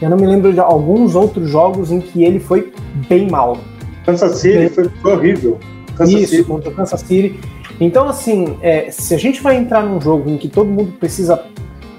[0.00, 2.72] eu não me lembro de alguns outros jogos em que ele foi
[3.08, 3.56] bem mal.
[4.04, 5.58] Kansas City foi, horrível.
[5.96, 6.44] Kansas Isso, City.
[6.44, 7.40] contra o Kansas City.
[7.80, 11.42] Então, assim, é, se a gente vai entrar num jogo em que todo mundo precisa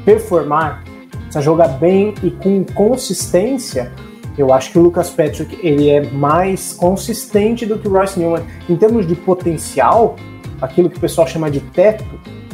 [0.04, 3.92] performar, precisa jogar bem e com consistência,
[4.38, 8.44] eu acho que o Lucas Patrick ele é mais consistente do que o Royce Newman.
[8.70, 10.16] Em termos de potencial,
[10.62, 12.04] aquilo que o pessoal chama de teto,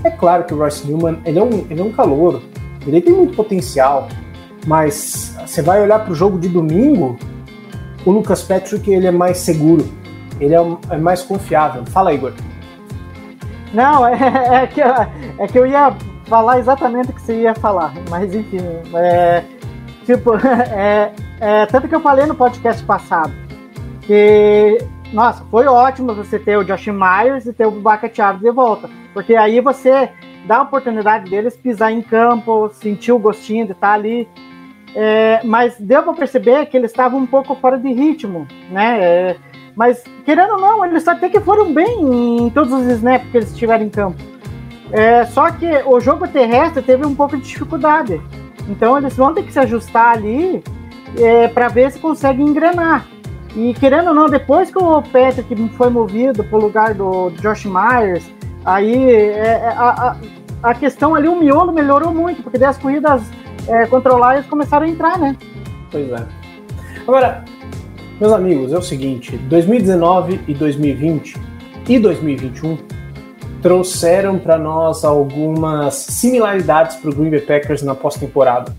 [0.04, 2.42] é claro que o Royce Newman ele é um, ele é um calouro,
[2.86, 4.08] ele tem muito potencial,
[4.66, 7.18] mas você vai olhar para o jogo de domingo,
[8.06, 9.88] o Lucas Patrick ele é mais seguro,
[10.40, 11.86] ele é, é mais confiável.
[11.86, 12.34] Fala, Igor.
[13.74, 17.94] Não, é, é, que, é que eu ia falar exatamente o que você ia falar,
[18.10, 18.60] mas enfim,
[18.94, 19.44] é,
[20.06, 20.36] tipo,
[20.74, 23.34] é, é, tanto que eu falei no podcast passado
[24.02, 24.78] que,
[25.14, 28.90] nossa, foi ótimo você ter o Josh Myers e ter o Baca Chaves de volta,
[29.14, 30.10] porque aí você
[30.46, 34.28] dá a oportunidade deles pisar em campo, sentir o gostinho de estar ali
[34.96, 39.00] é, mas deu para perceber que eles estavam um pouco fora de ritmo, né?
[39.02, 39.36] É,
[39.76, 43.56] mas, querendo ou não, eles até que foram bem em todos os snaps que eles
[43.56, 44.22] tiveram em campo.
[44.92, 48.22] É, só que o jogo terrestre teve um pouco de dificuldade.
[48.68, 50.62] Então eles vão ter que se ajustar ali
[51.18, 53.06] é, para ver se conseguem engrenar.
[53.56, 57.66] E querendo ou não, depois que o Patrick foi movido para o lugar do Josh
[57.66, 58.30] Myers,
[58.64, 60.16] aí é, é, a,
[60.64, 63.22] a, a, questão ali, o miolo melhorou muito, porque daí as corridas
[63.72, 65.36] é, controlar, eles começaram a entrar, né?
[65.90, 66.26] Pois é.
[67.08, 67.46] Agora,
[68.20, 71.36] meus amigos, é o seguinte: 2019 e 2020
[71.88, 72.78] e 2021
[73.62, 78.76] trouxeram para nós algumas similaridades para o Green Bay Packers na pós-temporada.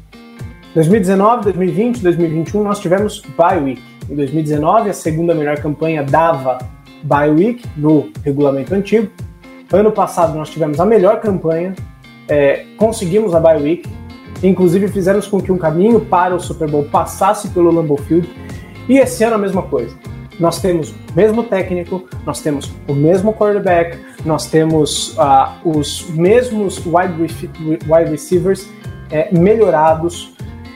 [0.75, 3.83] 2019, 2020, 2021 nós tivemos bye week.
[4.11, 6.59] Em 2019 a segunda melhor campanha dava
[7.03, 9.11] bye week no regulamento antigo.
[9.73, 11.75] Ano passado nós tivemos a melhor campanha,
[12.29, 13.89] é, conseguimos a bye week,
[14.43, 18.29] Inclusive fizemos com que um caminho para o Super Bowl passasse pelo Lambeau Field.
[18.89, 19.97] E esse ano a mesma coisa.
[20.41, 26.83] Nós temos o mesmo técnico, nós temos o mesmo quarterback, nós temos uh, os mesmos
[26.85, 27.15] wide,
[27.87, 28.69] wide receivers
[29.11, 30.33] é, melhorados.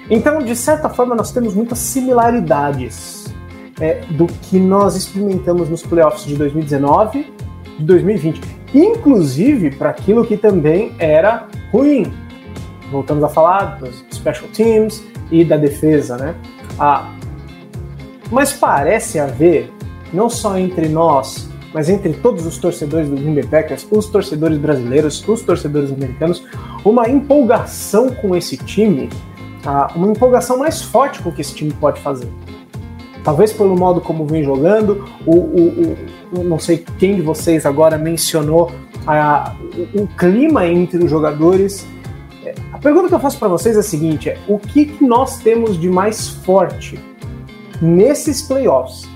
[0.09, 3.35] Então, de certa forma, nós temos muitas similaridades
[3.81, 7.27] é, do que nós experimentamos nos playoffs de 2019
[7.79, 8.41] e 2020.
[8.75, 12.13] Inclusive para aquilo que também era ruim
[12.91, 16.35] voltamos a falar dos special teams e da defesa, né?
[16.79, 17.11] Ah,
[18.31, 19.73] Mas parece haver,
[20.13, 25.23] não só entre nós, mas entre todos os torcedores do Green Packers, os torcedores brasileiros,
[25.29, 26.43] os torcedores americanos,
[26.85, 29.11] uma empolgação com esse time,
[29.63, 29.91] tá?
[29.95, 32.29] uma empolgação mais forte com o que esse time pode fazer.
[33.23, 35.97] Talvez pelo modo como vem jogando, o, o,
[36.33, 38.71] o não sei quem de vocês agora mencionou
[39.07, 39.55] a,
[39.95, 41.87] o, o clima entre os jogadores.
[42.87, 45.77] Pergunta que eu faço para vocês é a seguinte: é, o que, que nós temos
[45.77, 46.97] de mais forte
[47.83, 49.11] nesses playoffs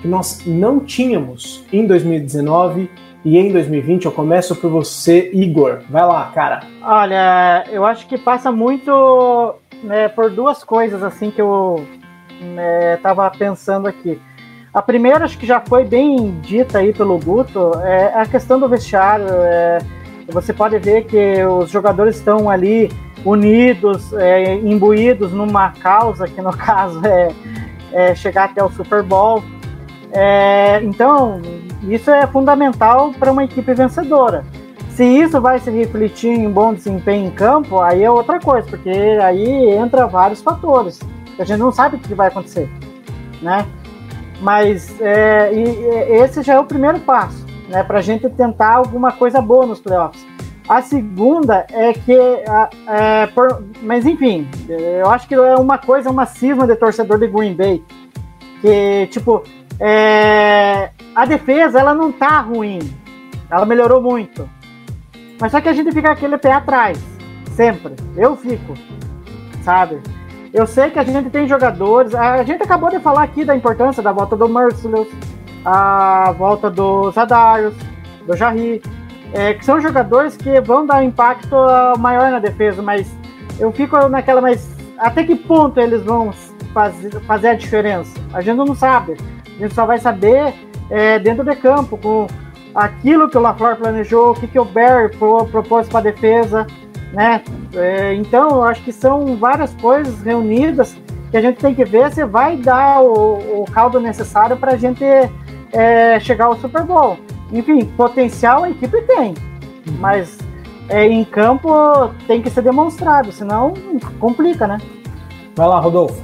[0.00, 2.90] que nós não tínhamos em 2019
[3.22, 4.06] e em 2020?
[4.06, 5.80] Eu começo por você, Igor.
[5.90, 6.60] Vai lá, cara.
[6.82, 9.54] Olha, eu acho que passa muito
[9.84, 11.84] né, por duas coisas assim que eu
[12.40, 14.18] né, tava pensando aqui.
[14.72, 18.66] A primeira, acho que já foi bem dita aí pelo Guto, é a questão do
[18.66, 19.26] vestiário.
[19.28, 19.78] É,
[20.26, 22.90] você pode ver que os jogadores estão ali
[23.24, 27.32] unidos, é, imbuídos numa causa, que no caso é,
[27.92, 29.42] é chegar até o Super Bowl.
[30.12, 31.40] É, então,
[31.82, 34.44] isso é fundamental para uma equipe vencedora.
[34.90, 38.90] Se isso vai se refletir em bom desempenho em campo, aí é outra coisa, porque
[38.90, 41.00] aí entra vários fatores.
[41.38, 42.68] A gente não sabe o que vai acontecer,
[43.40, 43.66] né?
[44.40, 47.82] Mas é, e, esse já é o primeiro passo, né?
[47.82, 50.26] Para a gente tentar alguma coisa boa nos playoffs.
[50.70, 52.16] A segunda é que,
[52.86, 57.26] é, por, mas enfim, eu acho que é uma coisa, uma cisma de torcedor de
[57.26, 57.84] Green Bay,
[58.60, 59.42] que tipo
[59.80, 62.78] é, a defesa ela não tá ruim,
[63.50, 64.48] ela melhorou muito,
[65.40, 66.96] mas só que a gente fica aquele pé atrás,
[67.56, 67.96] sempre.
[68.16, 68.74] Eu fico,
[69.64, 70.00] sabe?
[70.54, 72.14] Eu sei que a gente tem jogadores.
[72.14, 75.10] A gente acabou de falar aqui da importância da volta do Merciless,
[75.64, 77.74] a volta do Zadarius,
[78.24, 78.80] do Jarry,
[79.32, 81.56] é, que são jogadores que vão dar impacto
[81.98, 83.10] maior na defesa, mas
[83.58, 84.68] eu fico naquela, mas
[84.98, 86.32] até que ponto eles vão
[86.72, 88.18] fazer, fazer a diferença?
[88.32, 89.16] A gente não sabe.
[89.46, 90.54] A gente só vai saber
[90.90, 92.26] é, dentro de campo, com
[92.74, 95.10] aquilo que o LaFleur planejou, o que, que o Barry
[95.50, 96.66] propôs para a defesa
[97.12, 97.42] né?
[97.74, 100.96] É, então, eu acho que são várias coisas reunidas
[101.30, 104.76] que a gente tem que ver se vai dar o, o caldo necessário para a
[104.76, 105.04] gente
[105.72, 107.18] é, chegar ao Super Bowl.
[107.52, 109.34] Enfim, potencial a equipe tem,
[109.98, 110.38] mas
[110.88, 111.70] é, em campo
[112.26, 113.74] tem que ser demonstrado, senão
[114.18, 114.78] complica, né?
[115.56, 116.22] Vai lá, Rodolfo.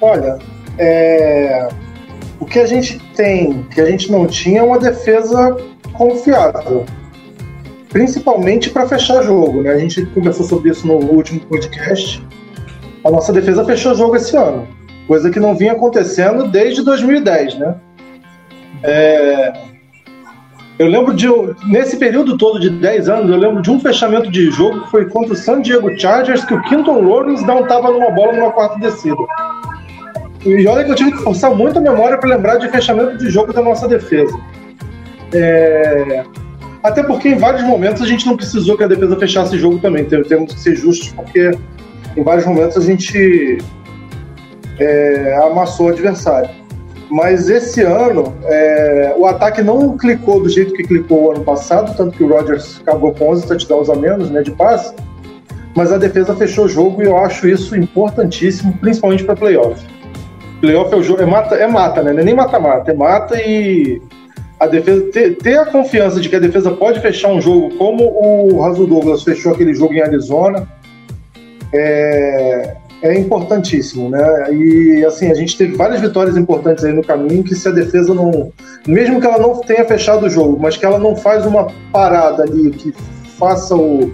[0.00, 0.38] Olha,
[0.78, 1.68] é,
[2.40, 5.56] o que a gente tem, que a gente não tinha, é uma defesa
[5.92, 6.84] confiável
[7.88, 9.62] principalmente para fechar jogo.
[9.62, 9.70] Né?
[9.70, 12.24] A gente conversou sobre isso no último podcast.
[13.04, 14.66] A nossa defesa fechou jogo esse ano,
[15.06, 17.76] coisa que não vinha acontecendo desde 2010, né?
[18.82, 19.52] É...
[20.78, 21.26] Eu lembro de
[21.66, 25.06] nesse período todo de 10 anos, eu lembro de um fechamento de jogo que foi
[25.06, 28.78] contra o San Diego Chargers, que o Quinton Lawrence não estava numa bola numa quarta
[28.78, 29.16] descida.
[30.46, 33.28] E olha que eu tive que forçar muito a memória para lembrar de fechamento de
[33.28, 34.38] jogo da nossa defesa.
[35.32, 36.24] É...
[36.84, 39.80] Até porque em vários momentos a gente não precisou que a defesa fechasse o jogo
[39.80, 40.04] também.
[40.04, 41.50] Temos que ser justos, porque
[42.16, 43.58] em vários momentos a gente
[44.78, 46.50] é, amassou o adversário.
[47.10, 51.96] Mas esse ano, é, o ataque não clicou do jeito que clicou o ano passado,
[51.96, 54.94] tanto que o Rodgers acabou com 11 touchdowns a menos né, de passe.
[55.74, 59.82] Mas a defesa fechou o jogo e eu acho isso importantíssimo, principalmente para playoff.
[60.60, 62.10] Playoff é o jogo, é mata, é mata, né?
[62.10, 64.02] É nem mata-mata, é mata e
[64.58, 68.02] a defesa ter, ter, a confiança de que a defesa pode fechar um jogo como
[68.02, 70.66] o Rasul Douglas fechou aquele jogo em Arizona
[71.72, 74.52] é, é importantíssimo, né?
[74.52, 78.12] E assim a gente teve várias vitórias importantes aí no caminho que se a defesa
[78.12, 78.52] não,
[78.86, 82.42] mesmo que ela não tenha fechado o jogo, mas que ela não faz uma parada
[82.42, 82.92] ali que
[83.38, 84.12] faça o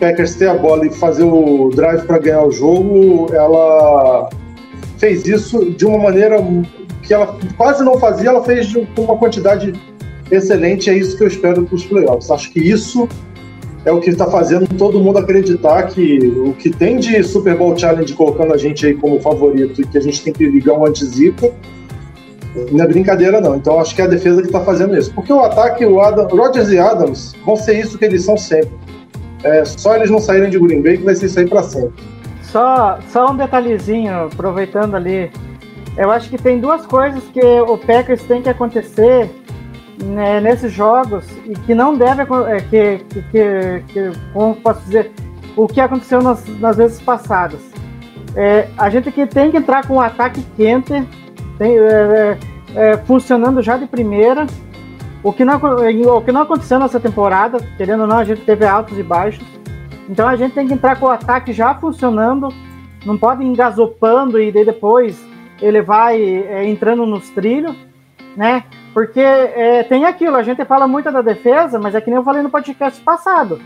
[0.00, 4.30] Packers ter a bola e fazer o drive para ganhar o jogo, ela
[4.98, 6.38] fez isso de uma maneira
[7.02, 9.72] que ela quase não fazia, ela fez com uma quantidade
[10.30, 10.90] excelente.
[10.90, 12.30] É isso que eu espero para os playoffs.
[12.30, 13.08] Acho que isso
[13.84, 17.76] é o que está fazendo todo mundo acreditar que o que tem de Super Bowl
[17.76, 20.84] Challenge colocando a gente aí como favorito e que a gente tem que ligar um
[20.84, 21.54] antecipo,
[22.70, 23.56] não é brincadeira não.
[23.56, 25.12] Então acho que é a defesa que está fazendo isso.
[25.14, 28.72] Porque o ataque, o Adam, Rodgers e Adams vão ser isso que eles são sempre.
[29.42, 31.94] É só eles não saírem de Green Bay que vai ser isso aí para sempre.
[32.42, 35.30] Só, só um detalhezinho, aproveitando ali
[35.96, 39.30] eu acho que tem duas coisas que o Packers tem que acontecer
[40.02, 45.10] né, nesses jogos e que não deve é, que, que, que, como posso dizer
[45.56, 47.60] o que aconteceu nas, nas vezes passadas
[48.34, 51.06] é, a gente que tem que entrar com um ataque quente
[51.58, 52.38] tem, é,
[52.74, 54.46] é, é funcionando já de primeira
[55.22, 58.66] o que, não, o que não aconteceu nessa temporada querendo ou não a gente teve
[58.66, 59.44] altos e baixos
[60.08, 62.48] então a gente tem que entrar com o ataque já funcionando
[63.04, 65.30] não pode engasopando e depois
[65.60, 67.76] ele vai é, entrando nos trilhos,
[68.36, 68.64] né?
[68.92, 72.24] Porque é, tem aquilo, a gente fala muito da defesa, mas é que nem eu
[72.24, 73.60] falei no podcast passado.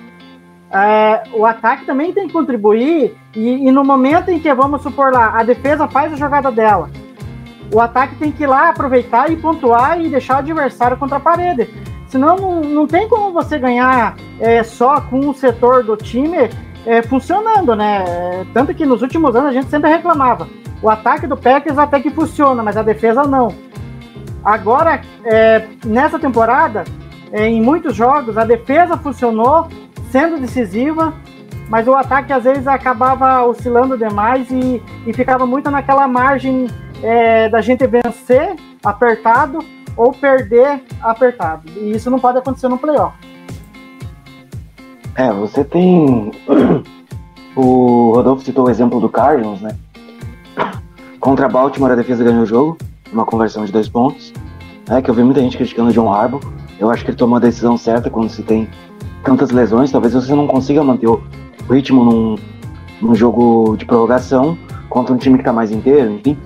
[0.70, 5.12] É, o ataque também tem que contribuir, e, e, no momento em que, vamos supor
[5.12, 6.90] lá, a defesa faz a jogada dela,
[7.72, 11.20] o ataque tem que ir lá aproveitar e pontuar e deixar o adversário contra a
[11.20, 11.68] parede.
[12.08, 16.50] Senão não, não tem como você ganhar é, só com o setor do time
[16.86, 18.44] é, funcionando, né?
[18.52, 20.46] Tanto que nos últimos anos a gente sempre reclamava.
[20.82, 23.48] O ataque do Packers até que funciona, mas a defesa não.
[24.44, 26.84] Agora, é, nessa temporada,
[27.32, 29.68] é, em muitos jogos, a defesa funcionou,
[30.10, 31.14] sendo decisiva,
[31.68, 36.66] mas o ataque às vezes acabava oscilando demais e, e ficava muito naquela margem
[37.02, 39.58] é, da gente vencer apertado
[39.96, 41.62] ou perder apertado.
[41.76, 43.16] E isso não pode acontecer no playoff.
[45.16, 46.30] É, você tem.
[47.56, 49.76] O Rodolfo citou o exemplo do Cardinals, né?
[51.20, 52.76] Contra a Baltimore, a defesa ganhou o jogo,
[53.12, 54.32] uma conversão de dois pontos.
[54.88, 56.40] É que eu vi muita gente criticando o John Harbaugh.
[56.78, 58.68] Eu acho que ele tomou a decisão certa quando se tem
[59.22, 59.90] tantas lesões.
[59.90, 61.22] Talvez você não consiga manter o
[61.70, 62.36] ritmo num,
[63.00, 66.36] num jogo de prorrogação contra um time que está mais inteiro, enfim.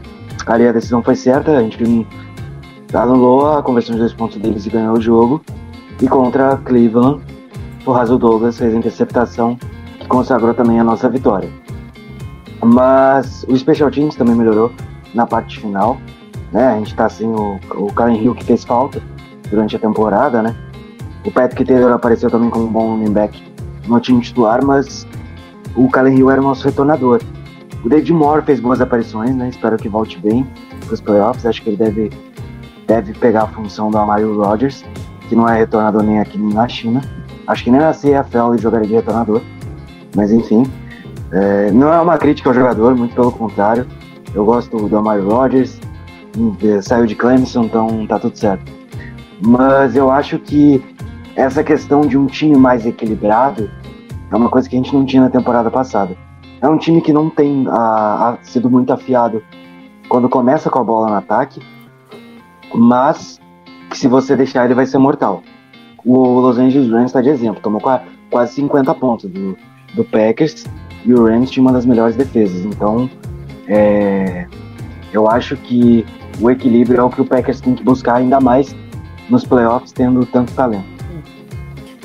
[0.47, 2.07] Ali a decisão foi certa, a gente
[2.95, 5.43] anulou a conversão de dois pontos deles e ganhou o jogo.
[6.01, 7.21] E contra Cleveland,
[7.85, 9.59] o Rasul Douglas fez a interceptação
[9.99, 11.51] que consagrou também a nossa vitória.
[12.65, 14.73] Mas o Special Teams também melhorou
[15.15, 15.99] na parte final.
[16.53, 16.67] Né?
[16.67, 19.03] A gente tá sem o, o Karen Hill que fez falta
[19.51, 20.55] durante a temporada, né?
[21.25, 23.43] O Patrick Taylor apareceu também como um bom running back
[23.87, 25.07] no time titular, mas
[25.75, 27.21] o Kalen Hill era o nosso retornador.
[27.85, 29.49] O David Moore fez boas aparições, né?
[29.49, 30.47] Espero que volte bem
[30.85, 31.47] para os playoffs.
[31.47, 32.11] Acho que ele deve,
[32.87, 34.85] deve pegar a função do Amari Rodgers,
[35.29, 37.01] que não é retornador nem aqui nem na China.
[37.47, 39.41] Acho que nem na CFL ele jogaria de retornador.
[40.17, 40.65] Mas enfim,
[41.31, 43.87] é, não é uma crítica ao jogador, muito pelo contrário.
[44.35, 45.79] Eu gosto do Amari Rodgers,
[46.83, 48.71] saiu de Clemson, então tá tudo certo.
[49.41, 50.83] Mas eu acho que
[51.37, 53.71] essa questão de um time mais equilibrado
[54.31, 56.17] é uma coisa que a gente não tinha na temporada passada.
[56.61, 59.43] É um time que não tem a, a, sido muito afiado
[60.09, 61.61] quando começa com a bola no ataque,
[62.75, 63.39] mas
[63.89, 65.43] que se você deixar ele vai ser mortal.
[66.05, 67.81] O Los Angeles Rams está de exemplo, tomou
[68.31, 69.57] quase 50 pontos do,
[69.95, 70.65] do Packers
[71.05, 72.65] e o Rams tinha uma das melhores defesas.
[72.65, 73.09] Então,
[73.67, 74.47] é,
[75.13, 76.05] eu acho que
[76.41, 78.75] o equilíbrio é o que o Packers tem que buscar ainda mais
[79.29, 80.87] nos playoffs, tendo tanto talento.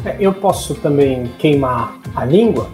[0.06, 2.68] É, eu posso também queimar a língua,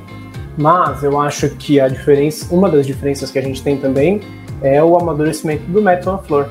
[0.58, 4.22] mas eu acho que a diferença, uma das diferenças que a gente tem também
[4.62, 6.50] é o amadurecimento do Matt LaFleur.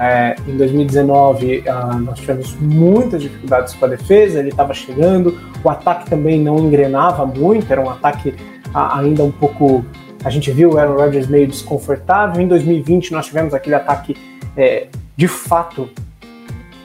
[0.00, 5.36] É, em 2019 uh, ah, nós tivemos muitas dificuldades com a defesa, ele estava chegando,
[5.64, 8.32] o ataque também não engrenava muito, era um ataque
[8.72, 9.84] ainda um pouco.
[10.24, 12.40] A gente viu o Aaron Rodgers meio desconfortável.
[12.40, 14.16] Em 2020 nós tivemos aquele ataque
[14.56, 15.88] é, de fato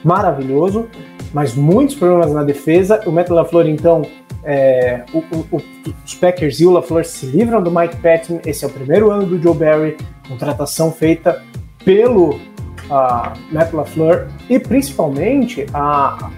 [0.04, 0.86] maravilhoso,
[1.32, 3.00] mas muitos problemas na defesa.
[3.06, 4.02] O Matt LaFleur, então,
[4.44, 5.18] é, o,
[5.50, 5.62] o,
[6.04, 8.40] os Packers e o LaFleur se livram do Mike Patton.
[8.46, 9.96] Esse é o primeiro ano do Joe Barry,
[10.28, 11.42] contratação feita
[11.84, 12.34] pelo
[12.90, 15.66] uh, Matt LaFleur e principalmente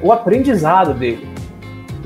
[0.01, 1.27] o aprendizado dele.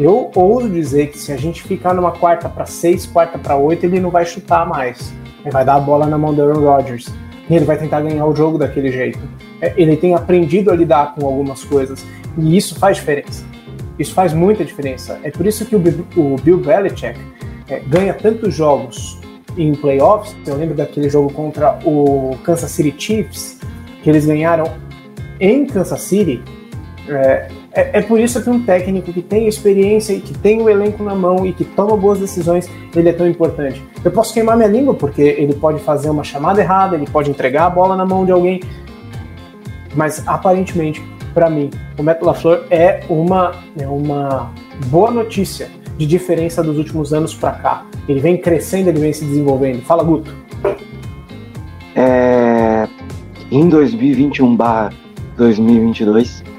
[0.01, 3.85] Eu ouso dizer que se a gente ficar numa quarta para seis, quarta para oito,
[3.85, 5.13] ele não vai chutar mais.
[5.43, 7.13] Ele vai dar a bola na mão do Aaron Rodgers.
[7.51, 9.19] E ele vai tentar ganhar o jogo daquele jeito.
[9.61, 12.03] É, ele tem aprendido a lidar com algumas coisas.
[12.39, 13.45] E isso faz diferença.
[13.99, 15.21] Isso faz muita diferença.
[15.23, 17.21] É por isso que o, Bill Belichick
[17.69, 19.21] é, ganha tantos jogos
[19.55, 20.35] em playoffs.
[20.47, 23.61] Eu lembro daquele jogo contra o Kansas City Chiefs,
[24.03, 24.65] que eles ganharam
[25.39, 26.43] em Kansas City.
[27.07, 30.69] É, é, é, por isso que um técnico que tem experiência e que tem o
[30.69, 33.81] elenco na mão e que toma boas decisões, ele é tão importante.
[34.05, 37.67] Eu posso queimar minha língua porque ele pode fazer uma chamada errada, ele pode entregar
[37.67, 38.61] a bola na mão de alguém,
[39.95, 41.01] mas aparentemente,
[41.33, 44.51] para mim, o Matt LaFleur é uma, é uma
[44.87, 47.87] boa notícia de diferença dos últimos anos para cá.
[48.09, 49.81] Ele vem crescendo, ele vem se desenvolvendo.
[49.83, 50.35] Fala, Guto.
[51.95, 52.89] É,
[53.53, 56.50] em 2021/2022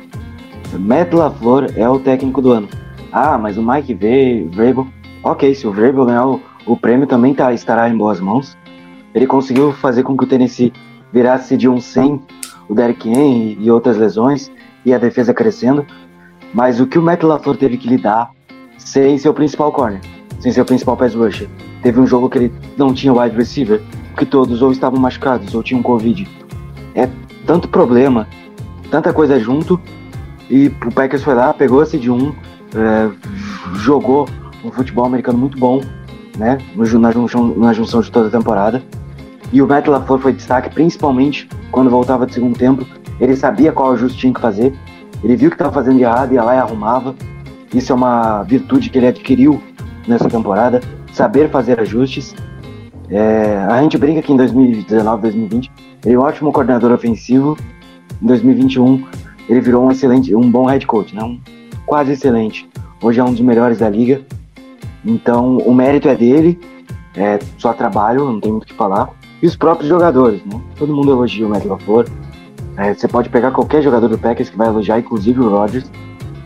[0.79, 2.69] Matt LaFleur é o técnico do ano.
[3.11, 4.87] Ah, mas o Mike v, Vrabel...
[5.23, 8.57] Ok, se o Vrabel ganhar o, o prêmio também tá, estará em boas mãos.
[9.13, 10.71] Ele conseguiu fazer com que o Tennessee
[11.11, 12.21] virasse de um 100
[12.69, 14.49] o Derek Henry e outras lesões
[14.85, 15.85] e a defesa crescendo.
[16.53, 18.31] Mas o que o Matt LaFleur teve que lidar
[18.77, 19.99] sem seu principal corner,
[20.39, 21.49] sem seu principal pass rusher.
[21.81, 25.61] Teve um jogo que ele não tinha wide receiver, porque todos ou estavam machucados ou
[25.61, 26.27] tinham Covid.
[26.95, 27.09] É
[27.45, 28.27] tanto problema,
[28.89, 29.79] tanta coisa junto
[30.51, 32.35] e o Packers foi lá, pegou esse de um,
[32.75, 33.09] é,
[33.77, 34.27] jogou
[34.63, 35.81] um futebol americano muito bom
[36.37, 36.57] né?
[36.75, 38.81] Na junção, na junção de toda a temporada.
[39.51, 42.85] E o Matt LaFleur foi destaque, principalmente quando voltava do segundo tempo.
[43.19, 44.73] Ele sabia qual ajuste tinha que fazer.
[45.23, 47.13] Ele viu que estava fazendo de errado, ia lá e arrumava.
[47.73, 49.61] Isso é uma virtude que ele adquiriu
[50.07, 50.81] nessa temporada,
[51.13, 52.33] saber fazer ajustes.
[53.09, 55.71] É, a gente brinca que em 2019, 2020,
[56.05, 57.57] ele é um ótimo coordenador ofensivo.
[58.21, 59.05] Em 2021,
[59.47, 61.23] ele virou um excelente, um bom head coach, né?
[61.23, 61.39] Um
[61.85, 62.69] quase excelente.
[63.01, 64.21] Hoje é um dos melhores da liga.
[65.03, 66.59] Então, o mérito é dele,
[67.15, 69.09] é só trabalho, não tem muito o que falar.
[69.41, 70.61] E os próprios jogadores, né?
[70.77, 72.07] Todo mundo elogia o Matt LaFleur.
[72.77, 75.91] É, você pode pegar qualquer jogador do Packers que vai elogiar, inclusive o Rodgers,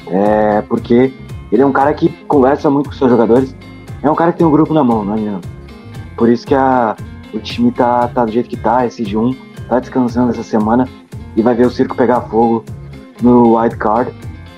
[0.07, 1.13] é, porque
[1.51, 3.55] ele é um cara que conversa muito com seus jogadores.
[4.01, 5.47] É um cara que tem um grupo na mão, não adianta.
[6.17, 6.95] Por isso que a,
[7.33, 9.35] o time tá, tá do jeito que tá, esse de 1,
[9.67, 10.87] tá descansando essa semana
[11.35, 12.63] e vai ver o circo pegar fogo
[13.21, 14.11] no wild card.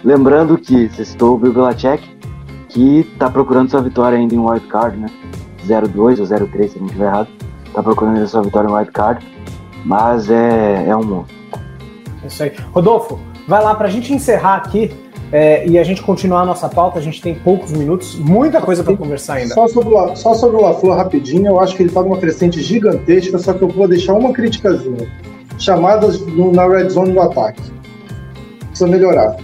[0.04, 2.04] Lembrando que você citou o Bill Belichick,
[2.70, 5.08] que tá procurando sua vitória ainda em wild card, né?
[5.68, 7.28] 0-2 ou 0-3, se não estiver errado.
[7.74, 9.26] Tá procurando ainda sua vitória em wild card,
[9.86, 11.36] mas é, é um monstro.
[12.24, 12.52] É Isso aí.
[12.72, 14.92] Rodolfo, vai lá pra gente encerrar aqui
[15.32, 17.00] é, e a gente continuar a nossa pauta.
[17.00, 19.54] A gente tem poucos minutos, muita coisa pra conversar ainda.
[19.54, 22.18] Só sobre, o La- só sobre o LaFleur rapidinho, eu acho que ele tá numa
[22.18, 25.08] crescente gigantesca, só que eu vou deixar uma criticazinha.
[25.60, 27.62] Chamadas no- na red zone do ataque.
[28.78, 29.36] Precisa melhorar.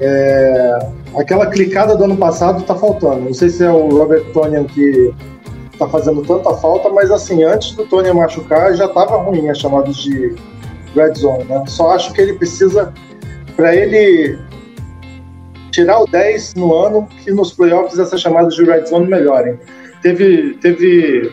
[0.00, 0.78] É,
[1.18, 3.22] aquela clicada do ano passado tá faltando.
[3.22, 5.12] Não sei se é o Robert Tonian que
[5.76, 9.96] tá fazendo tanta falta, mas assim, antes do Tonian machucar, já tava ruim as chamadas
[9.96, 10.36] de
[10.94, 11.64] red zone, né?
[11.66, 12.92] Só acho que ele precisa,
[13.56, 14.38] para ele
[15.72, 19.58] tirar o 10 no ano, que nos playoffs essas chamadas de red zone melhorem.
[20.00, 21.32] Teve, teve,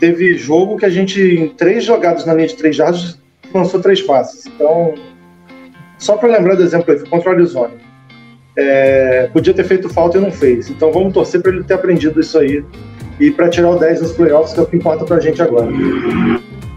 [0.00, 3.18] teve jogo que a gente, em três jogadas na linha de três jardas,
[3.52, 4.46] lançou três passes.
[4.46, 4.94] Então,
[6.02, 7.70] só para lembrar do exemplo aí, contra o Arizona.
[8.56, 10.68] É, podia ter feito falta e não fez.
[10.68, 12.64] Então vamos torcer para ele ter aprendido isso aí.
[13.20, 15.68] E para tirar o 10 nos playoffs, que é o que importa pra gente agora.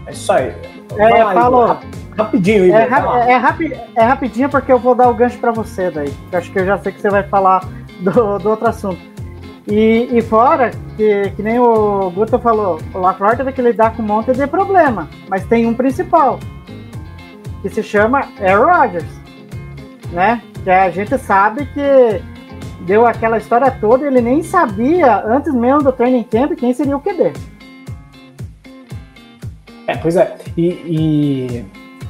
[0.06, 0.52] É isso aí.
[0.96, 1.08] É.
[1.08, 2.78] Igor, rap- Rapidinho, Igor.
[2.80, 6.10] É, ra- é, rapi- é rapidinho porque eu vou dar o gancho pra você daí.
[6.32, 7.68] Acho que eu já sei que você vai falar
[8.00, 8.98] do, do outro assunto.
[9.68, 14.02] E, e fora, que, que nem o Guto falou, o LaFleur teve que lidar com
[14.02, 16.38] um monte de problema, mas tem um principal,
[17.68, 19.04] que se chama Aaron Rodgers,
[20.12, 20.40] né?
[20.62, 22.22] Que a gente sabe que
[22.84, 27.00] deu aquela história toda ele nem sabia, antes mesmo do training camp, quem seria o
[27.00, 27.32] QB.
[29.88, 30.36] É, pois é.
[30.56, 31.64] E, e,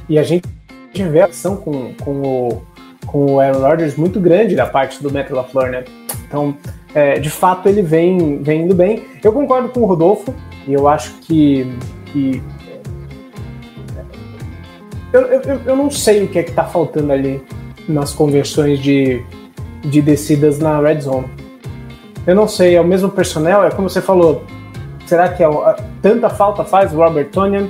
[0.09, 0.47] e a gente
[0.93, 2.61] vê a ação com, com, o,
[3.07, 5.85] com o Aaron Rodgers muito grande da parte do Matt LaFleur, né?
[6.27, 6.55] Então,
[6.93, 9.05] é, de fato, ele vem, vem indo bem.
[9.23, 10.33] Eu concordo com o Rodolfo,
[10.67, 11.65] e eu acho que.
[12.07, 12.43] que
[15.13, 17.41] eu, eu, eu não sei o que é que tá faltando ali
[17.87, 19.23] nas conversões de,
[19.81, 21.27] de descidas na Red Zone.
[22.25, 24.43] Eu não sei, é o mesmo personnel, é como você falou,
[25.05, 25.47] será que é,
[26.01, 27.69] tanta falta faz o Robert Tonian?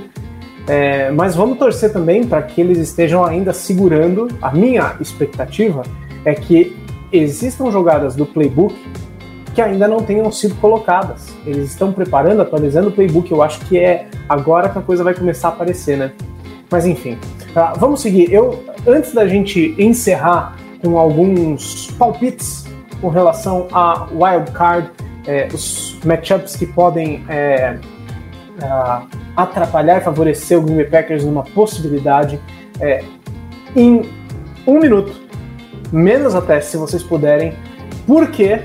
[0.66, 4.28] É, mas vamos torcer também para que eles estejam ainda segurando.
[4.42, 5.82] A minha expectativa
[6.24, 6.76] é que
[7.10, 8.74] existam jogadas do playbook
[9.54, 11.34] que ainda não tenham sido colocadas.
[11.46, 13.32] Eles estão preparando, atualizando o playbook.
[13.32, 16.12] Eu acho que é agora que a coisa vai começar a aparecer, né?
[16.70, 17.18] Mas enfim,
[17.54, 18.32] Ah, vamos seguir.
[18.32, 22.66] Eu antes da gente encerrar com alguns palpites
[23.00, 24.90] com relação a wild card,
[25.26, 27.78] é, os matchups que podem é,
[28.62, 29.06] ah,
[29.36, 32.40] atrapalhar e favorecer o Green Bay Packers numa possibilidade
[32.80, 33.04] é,
[33.76, 34.02] em
[34.66, 35.12] um minuto,
[35.92, 37.54] menos até se vocês puderem,
[38.06, 38.60] porque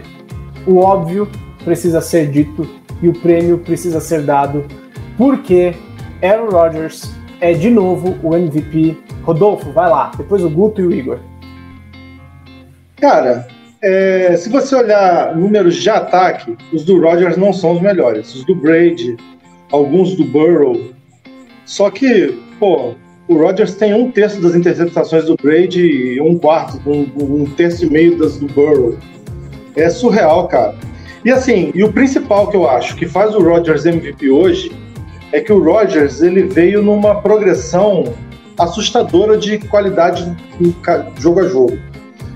[0.66, 1.30] o óbvio
[1.64, 2.68] precisa ser dito
[3.01, 4.66] e o prêmio precisa ser dado,
[5.18, 5.76] porque
[6.22, 7.14] Aaron Rodgers
[7.44, 8.98] é de novo o MVP.
[9.22, 11.20] Rodolfo, vai lá, depois o Guto e o Igor.
[12.96, 13.46] Cara,
[13.82, 18.34] é, se você olhar números de ataque, os do Rodgers não são os melhores.
[18.34, 19.18] Os do Brady,
[19.72, 20.94] alguns do Burrow.
[21.66, 22.94] Só que, pô,
[23.28, 27.86] o Rodgers tem um terço das interceptações do Brady e um quarto, um, um terço
[27.86, 28.98] e meio das do Burrow.
[29.76, 30.76] É surreal, cara.
[31.26, 34.72] E assim, e o principal que eu acho que faz o Rodgers MVP hoje
[35.34, 38.06] é que o Rodgers ele veio numa progressão
[38.58, 40.32] assustadora de qualidade
[40.82, 41.78] ca- jogo a jogo.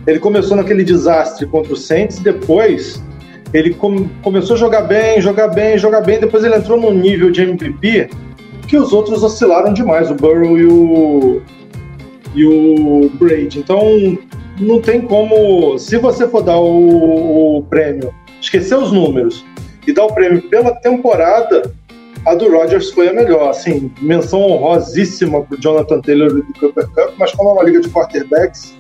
[0.06, 3.02] Ele começou naquele desastre contra o Saints, depois
[3.54, 7.30] ele com- começou a jogar bem, jogar bem, jogar bem, depois ele entrou num nível
[7.32, 8.10] de MVP
[8.68, 11.42] que os outros oscilaram demais, o Burrow e o,
[12.36, 13.60] e o Brady.
[13.60, 13.82] Então,
[14.60, 19.46] não tem como, se você for dar o, o prêmio, esquecer os números
[19.86, 21.72] e dar o prêmio pela temporada,
[22.26, 23.50] a do Rodgers foi a melhor.
[23.50, 27.80] Assim, menção honrosíssima pro Jonathan Taylor e do Cooper Cup, mas como é uma liga
[27.80, 28.76] de quarterbacks,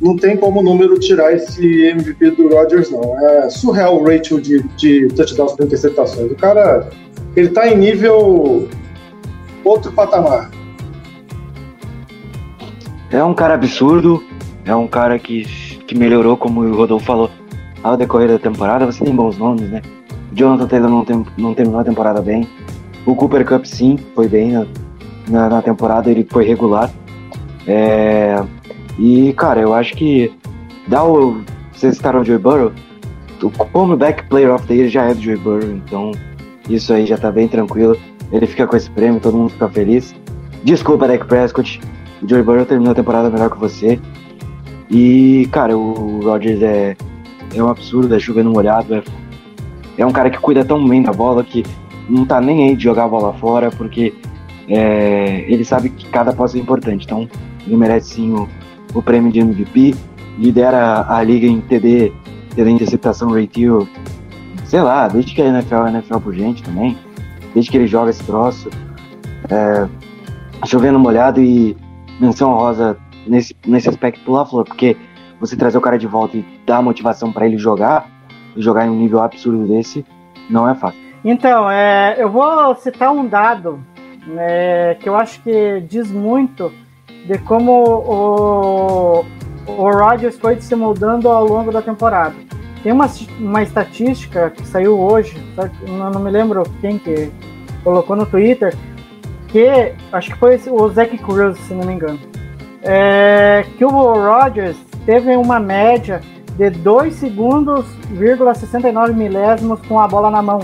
[0.00, 3.18] não tem como o número tirar esse MVP do Rodgers, não.
[3.18, 6.30] É surreal o ratio de, de touchdowns por interceptações.
[6.30, 6.88] O cara,
[7.34, 8.68] ele tá em nível
[9.64, 10.50] outro patamar.
[13.10, 14.22] É um cara absurdo,
[14.64, 15.44] é um cara que,
[15.86, 17.30] que melhorou, como o Rodolfo falou,
[17.82, 18.86] ao decorrer da temporada.
[18.86, 19.82] Você tem bons nomes, né?
[20.38, 22.46] Jonathan Taylor não, tem, não terminou a temporada bem.
[23.04, 24.66] O Cooper Cup, sim, foi bem na,
[25.28, 26.90] na, na temporada, ele foi regular.
[27.66, 28.40] É,
[28.98, 30.32] e, cara, eu acho que
[30.86, 31.42] dá o.
[31.72, 32.72] Vocês citaram o Joey Burrow,
[33.42, 36.12] o comeback player of the year já é do Joey Burrow, então
[36.68, 37.96] isso aí já tá bem tranquilo.
[38.32, 40.14] Ele fica com esse prêmio, todo mundo fica feliz.
[40.64, 41.80] Desculpa, Dak Prescott,
[42.22, 43.98] o Joey Burrow terminou a temporada melhor que você.
[44.90, 46.96] E, cara, o Rodgers é,
[47.54, 49.02] é um absurdo, é chovendo molhado, é,
[49.98, 51.64] é um cara que cuida tão bem da bola que
[52.08, 54.14] não tá nem aí de jogar a bola fora, porque
[54.68, 57.04] é, ele sabe que cada posse é importante.
[57.04, 57.28] Então,
[57.66, 58.48] ele merece sim o,
[58.94, 59.94] o prêmio de MVP,
[60.38, 62.12] lidera a liga em TD,
[62.54, 63.88] TD interceptação ratio,
[64.64, 66.96] sei lá, desde que a NFL é NFL por gente também,
[67.52, 68.70] desde que ele joga esse troço.
[69.50, 69.88] É,
[70.66, 71.76] chovendo molhado e
[72.20, 72.96] menção rosa
[73.26, 74.96] nesse, nesse aspecto do LaFleur, porque
[75.40, 78.08] você trazer o cara de volta e dar motivação para ele jogar,
[78.56, 80.04] jogar em um nível absurdo desse,
[80.48, 81.00] não é fácil.
[81.24, 83.80] Então, é, eu vou citar um dado
[84.26, 86.72] né, que eu acho que diz muito
[87.26, 89.24] de como o,
[89.66, 92.34] o Rodgers foi se moldando ao longo da temporada.
[92.82, 95.36] Tem uma, uma estatística que saiu hoje,
[95.86, 97.30] não, não me lembro quem que
[97.82, 98.74] colocou no Twitter,
[99.48, 102.18] que acho que foi o Zach Cruz, se não me engano,
[102.82, 106.20] é, que o Rodgers teve uma média
[106.58, 110.58] de 2 segundos, 69 milésimos com a bola na mão.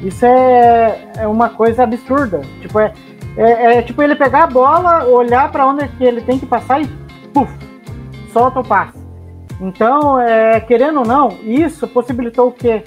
[0.00, 2.40] Isso é, é uma coisa absurda.
[2.62, 2.92] Tipo, é,
[3.36, 6.80] é, é tipo ele pegar a bola, olhar para onde que ele tem que passar
[6.80, 6.86] e
[7.34, 7.52] puf,
[8.32, 8.98] solta o passe.
[9.60, 12.82] Então, é, querendo ou não, isso possibilitou o quê?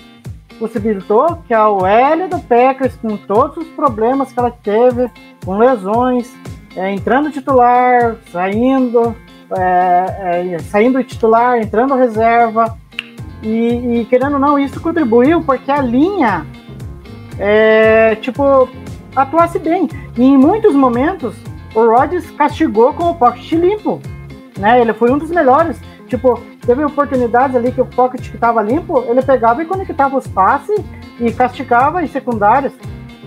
[0.58, 5.08] Possibilitou que a OL do Packers, com todos os problemas que ela teve,
[5.46, 6.36] com lesões,
[6.76, 9.16] é, entrando titular, saindo,
[9.56, 12.78] é, é, saindo titular, entrando reserva,
[13.42, 16.46] e, e, querendo ou não, isso contribuiu porque a linha,
[17.40, 18.68] é, tipo,
[19.16, 19.88] atuasse bem.
[20.18, 21.36] E em muitos momentos,
[21.74, 24.02] o Rodgers castigou com o pocket limpo,
[24.58, 24.82] né?
[24.82, 25.80] Ele foi um dos melhores.
[26.08, 30.84] Tipo, teve oportunidades ali que o pocket estava limpo, ele pegava e conectava os passes
[31.20, 32.74] e castigava em secundárias.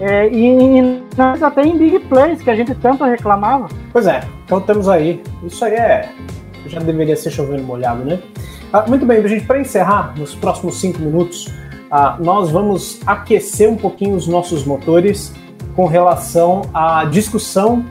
[0.00, 3.68] É, e, e até em big plays que a gente tanto reclamava.
[3.92, 5.22] Pois é, então temos aí.
[5.42, 6.08] Isso aí é.
[6.66, 8.18] Já deveria ser chovendo molhado, né?
[8.72, 11.48] Ah, muito bem, gente, para encerrar, nos próximos cinco minutos,
[11.90, 15.34] ah, nós vamos aquecer um pouquinho os nossos motores
[15.74, 17.84] com relação à discussão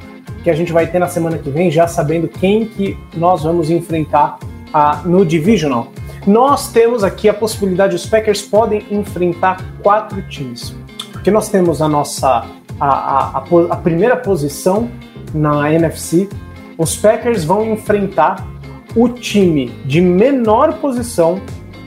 [0.44, 3.70] que a gente vai ter na semana que vem, já sabendo quem que nós vamos
[3.70, 4.40] enfrentar
[4.74, 5.92] ah, no Divisional.
[6.26, 10.79] Nós temos aqui a possibilidade, os Packers podem enfrentar quatro times.
[11.20, 12.46] Porque nós temos a nossa
[12.80, 14.90] a, a, a, primeira posição
[15.34, 16.30] na NFC.
[16.78, 18.48] Os Packers vão enfrentar
[18.96, 21.42] o time de menor posição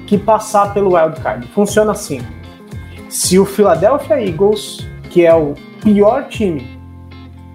[0.07, 1.47] que passar pelo wild card.
[1.49, 2.20] Funciona assim:
[3.09, 6.78] se o Philadelphia Eagles, que é o pior time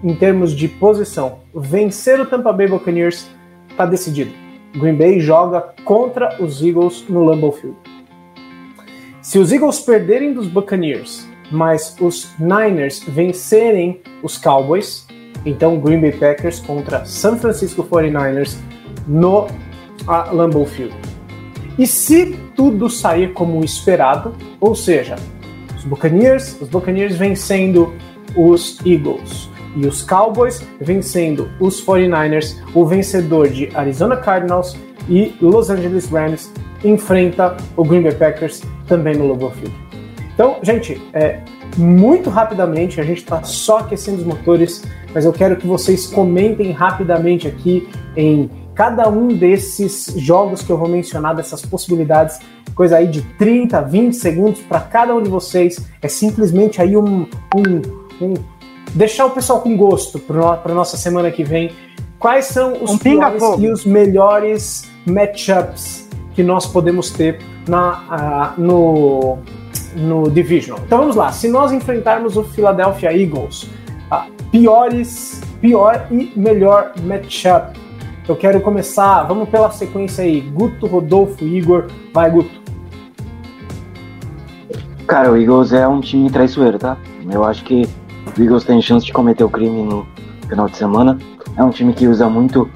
[0.02, 3.30] em termos de posição, vencer o Tampa Bay Buccaneers,
[3.70, 4.32] está decidido.
[4.74, 7.76] Green Bay joga contra os Eagles no Lambeau Field.
[9.22, 15.06] Se os Eagles perderem dos Buccaneers mas os Niners vencerem os Cowboys,
[15.44, 18.56] então Green Bay Packers contra San Francisco 49ers
[19.06, 19.46] no
[20.32, 20.94] Lambeau Field.
[21.78, 25.16] E se tudo sair como esperado, ou seja,
[25.76, 27.94] os Buccaneers, os Buccaneers vencendo
[28.36, 34.76] os Eagles e os Cowboys vencendo os 49ers, o vencedor de Arizona Cardinals
[35.08, 36.52] e Los Angeles Rams
[36.84, 39.87] enfrenta o Green Bay Packers também no Lambeau Field.
[40.38, 41.40] Então, gente, é,
[41.76, 46.70] muito rapidamente, a gente está só aquecendo os motores, mas eu quero que vocês comentem
[46.70, 52.38] rapidamente aqui em cada um desses jogos que eu vou mencionar, dessas possibilidades,
[52.72, 55.84] coisa aí de 30, 20 segundos para cada um de vocês.
[56.00, 57.26] É simplesmente aí um,
[57.56, 58.34] um, um
[58.94, 61.72] deixar o pessoal com gosto para a nossa semana que vem.
[62.16, 68.60] Quais são os um piores e os melhores matchups que nós podemos ter na, uh,
[68.60, 69.38] no
[69.98, 70.82] no Divisional.
[70.86, 73.68] Então vamos lá, se nós enfrentarmos o Philadelphia Eagles,
[74.50, 77.78] piores, pior e melhor matchup.
[78.26, 82.50] Eu quero começar, vamos pela sequência aí, Guto, Rodolfo, Igor, vai Guto.
[85.06, 86.96] Cara, o Eagles é um time traiçoeiro, tá?
[87.30, 87.88] Eu acho que
[88.36, 90.06] o Eagles tem chance de cometer o crime no
[90.46, 91.18] final de semana.
[91.56, 92.68] É um time que usa muito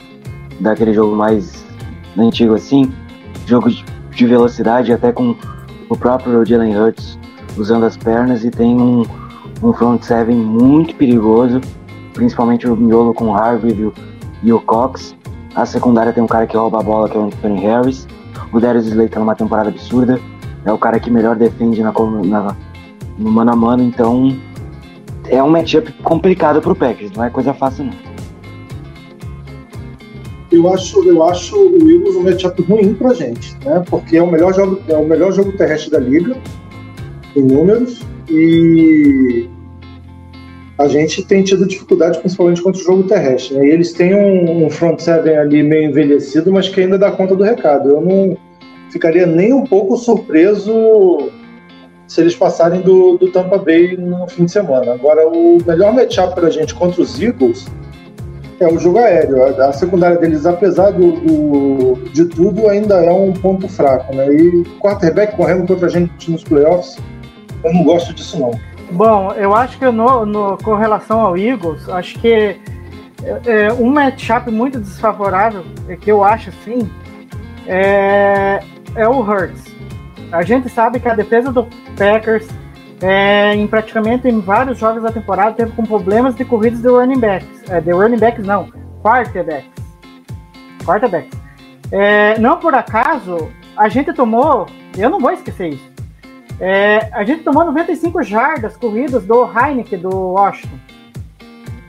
[0.58, 1.62] daquele jogo mais
[2.16, 2.90] antigo assim,
[3.46, 5.36] jogo de velocidade, até com
[5.92, 7.18] o próprio Jalen Hurts
[7.56, 9.04] usando as pernas e tem um,
[9.62, 11.60] um front seven muito perigoso,
[12.14, 13.92] principalmente o miolo com o Harvey
[14.42, 15.14] e o, Cox.
[15.54, 18.08] A secundária tem um cara que rouba a bola, que é o Anthony Harris.
[18.52, 20.18] O Darius Slay tá numa temporada absurda.
[20.64, 22.56] É o cara que melhor defende na, na,
[23.18, 24.34] no mano a mano, então
[25.28, 28.11] é um matchup complicado pro Packers, não é coisa fácil não.
[30.52, 33.82] Eu acho, eu acho o Eagles um matchup ruim pra gente, né?
[33.88, 36.36] Porque é o melhor jogo, é o melhor jogo terrestre da liga
[37.34, 39.48] em números e
[40.78, 43.56] a gente tem tido dificuldade principalmente contra o jogo terrestre.
[43.56, 43.66] Né?
[43.66, 47.34] E eles têm um, um, front seven ali meio envelhecido, mas que ainda dá conta
[47.34, 47.88] do recado.
[47.88, 48.36] Eu não
[48.90, 51.30] ficaria nem um pouco surpreso
[52.06, 54.92] se eles passarem do, do Tampa Bay no fim de semana.
[54.92, 57.66] Agora, o melhor matchup para a gente contra os Eagles
[58.62, 59.42] é o jogo aéreo.
[59.42, 64.14] A, a secundária deles, apesar do, do, de tudo, ainda é um ponto fraco.
[64.14, 64.32] Né?
[64.32, 66.98] E quarterback correndo contra a gente nos playoffs,
[67.64, 68.50] eu não gosto disso não.
[68.92, 72.60] Bom, eu acho que no, no, com relação ao Eagles, acho que
[73.24, 76.90] é, é, um matchup muito desfavorável, é que eu acho assim,
[77.66, 78.62] é,
[78.94, 79.64] é o Hurts.
[80.30, 82.46] A gente sabe que a defesa do Packers,
[83.02, 87.18] é, em praticamente em vários jogos da temporada, teve com problemas de corridas de running
[87.18, 87.62] backs.
[87.68, 88.70] É, de running backs não,
[89.02, 89.70] quarterbacks.
[90.84, 91.38] Quarterbacks.
[91.90, 95.92] É, não por acaso, a gente tomou, eu não vou esquecer isso,
[96.60, 100.78] é, a gente tomou 95 jardas corridas do Heineken do Washington.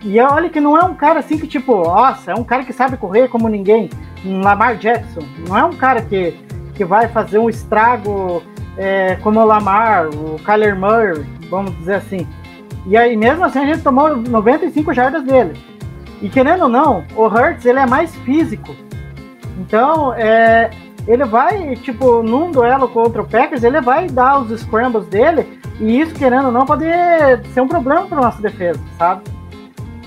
[0.01, 2.74] E olha que não é um cara assim que, tipo, nossa, é um cara que
[2.74, 3.89] sabe correr como ninguém.
[4.26, 5.22] Lamar Jackson.
[5.47, 6.34] Não é um cara que,
[6.74, 8.41] que vai fazer um estrago
[8.78, 12.28] é, como o Lamar, o Kyler Murray, vamos dizer assim.
[12.86, 15.53] E aí, mesmo assim, a gente tomou 95 jardas dele.
[16.21, 18.76] E querendo ou não, o Hurts ele é mais físico.
[19.59, 20.69] Então, é,
[21.07, 25.99] ele vai, tipo, num duelo contra o Packers, ele vai dar os scrambles dele, e
[25.99, 26.86] isso, querendo ou não, pode
[27.53, 29.24] ser um problema para nossa defesa, sabe?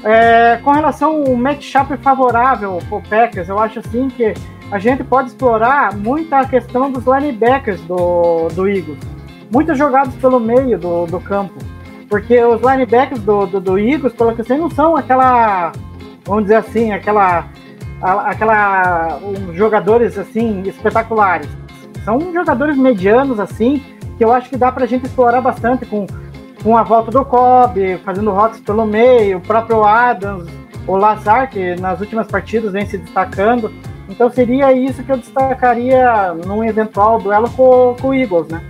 [0.05, 4.35] É, com relação ao matchup favorável para o Packers, eu acho assim que
[4.71, 8.99] a gente pode explorar muito a questão dos linebackers do, do Eagles.
[9.51, 11.55] Muitos jogados pelo meio do, do campo.
[12.09, 15.73] Porque os linebackers do, do, do Eagles, pelo que eu sei, não são aquela,
[16.25, 17.49] vamos dizer assim, aquela
[18.01, 21.49] aquela um, jogadores assim espetaculares.
[22.05, 23.83] São jogadores medianos assim
[24.17, 26.07] que eu acho que dá pra gente explorar bastante com,
[26.63, 30.49] com a volta do Kobe, fazendo rotas pelo meio, o próprio Adams,
[30.87, 33.73] o Lazar, que nas últimas partidas vem se destacando.
[34.09, 38.63] Então seria isso que eu destacaria num eventual duelo com, com o Eagles, né?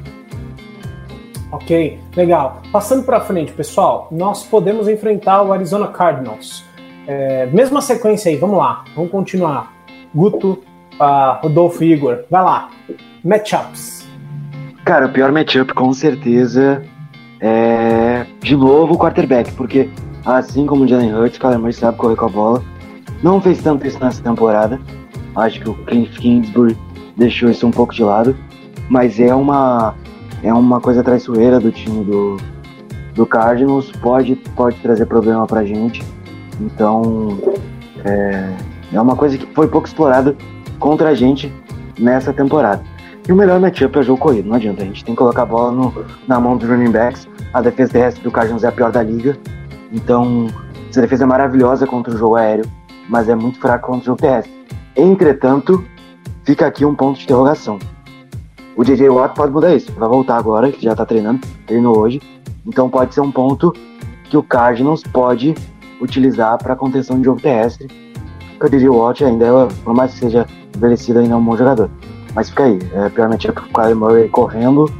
[1.52, 2.62] Ok, legal.
[2.72, 6.64] Passando para frente, pessoal, nós podemos enfrentar o Arizona Cardinals.
[7.06, 9.72] É, mesma sequência aí, vamos lá, vamos continuar.
[10.14, 10.62] Guto,
[11.00, 12.70] uh, Rodolfo e Igor, vai lá.
[13.24, 14.08] Matchups.
[14.84, 16.82] Cara, o pior matchup com certeza
[17.40, 19.88] é de novo o quarterback, porque
[20.24, 22.62] assim como o Jalen Hurts, o Kyler Murray sabe correr com a bola.
[23.22, 24.80] Não fez tanto isso nessa temporada.
[25.36, 26.76] Acho que o Cliff Kingsbury
[27.16, 28.36] deixou isso um pouco de lado,
[28.88, 29.94] mas é uma
[30.42, 32.36] é uma coisa traiçoeira do time do,
[33.14, 36.02] do Cardinals, pode pode trazer problema pra gente.
[36.60, 37.38] Então,
[38.04, 38.54] é,
[38.92, 40.34] é uma coisa que foi pouco explorada
[40.78, 41.52] contra a gente
[41.98, 42.82] nessa temporada.
[43.28, 44.82] E o melhor matchup é o jogo corrido, não adianta.
[44.82, 47.28] A gente tem que colocar a bola no, na mão dos running backs.
[47.52, 49.36] A defesa terrestre do Cardinals é a pior da liga.
[49.92, 50.46] Então,
[50.88, 52.64] essa defesa é maravilhosa contra o jogo aéreo,
[53.08, 54.55] mas é muito fraca contra o jogo terrestre.
[54.96, 55.84] Entretanto,
[56.44, 57.78] fica aqui um ponto de interrogação.
[58.76, 59.92] O JJ Watt pode mudar isso.
[59.92, 62.20] Vai voltar agora, que já tá treinando, treinou hoje.
[62.66, 63.72] Então pode ser um ponto
[64.24, 65.54] que o Cardinals pode
[66.00, 67.88] utilizar para contenção de jogo terrestre.
[68.60, 71.90] O DJ Watt ainda, é, por mais que seja envelhecido, ainda é um bom jogador.
[72.34, 74.90] Mas fica aí, é, piormente é o Kyle Murray correndo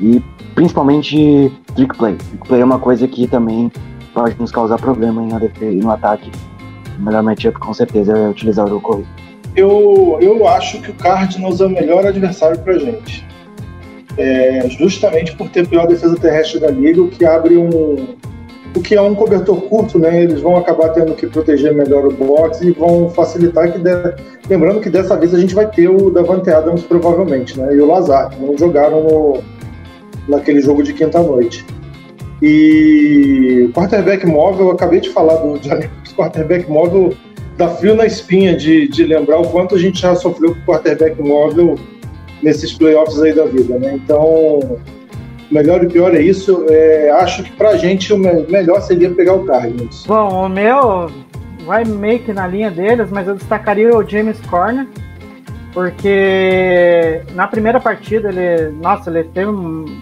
[0.00, 0.22] e
[0.54, 2.16] principalmente trick play.
[2.16, 3.70] Trick play é uma coisa que também
[4.14, 6.30] pode nos causar problema na defesa e no ataque.
[6.98, 9.06] O melhor matchup com certeza é utilizar o jogo.
[9.54, 13.26] Eu, eu acho que o Cardinals é o melhor adversário pra gente.
[14.16, 18.16] É, justamente por ter a pior defesa terrestre da liga, o que abre um,
[18.74, 20.22] o que é um cobertor curto, né?
[20.22, 23.78] Eles vão acabar tendo que proteger melhor o box e vão facilitar que
[24.48, 27.74] lembrando que dessa vez a gente vai ter o Davante Adams provavelmente, né?
[27.74, 29.42] E o Lazar, que não jogaram no...
[30.28, 31.64] naquele jogo de quinta noite.
[32.42, 35.88] E quarterback móvel, eu acabei de falar do Johnny
[36.18, 37.14] quarterback móvel
[37.56, 41.20] dá frio na espinha de, de lembrar o quanto a gente já sofreu com quarterback
[41.22, 41.78] móvel
[42.42, 43.94] nesses playoffs aí da vida, né?
[43.94, 44.78] Então,
[45.50, 46.66] melhor e pior é isso.
[46.68, 50.04] É, acho que pra gente o melhor seria pegar o Cardinals.
[50.06, 51.10] Bom, o meu
[51.66, 54.86] vai meio que na linha deles, mas eu destacaria o James Corner.
[55.74, 59.50] porque na primeira partida ele, nossa, ele teve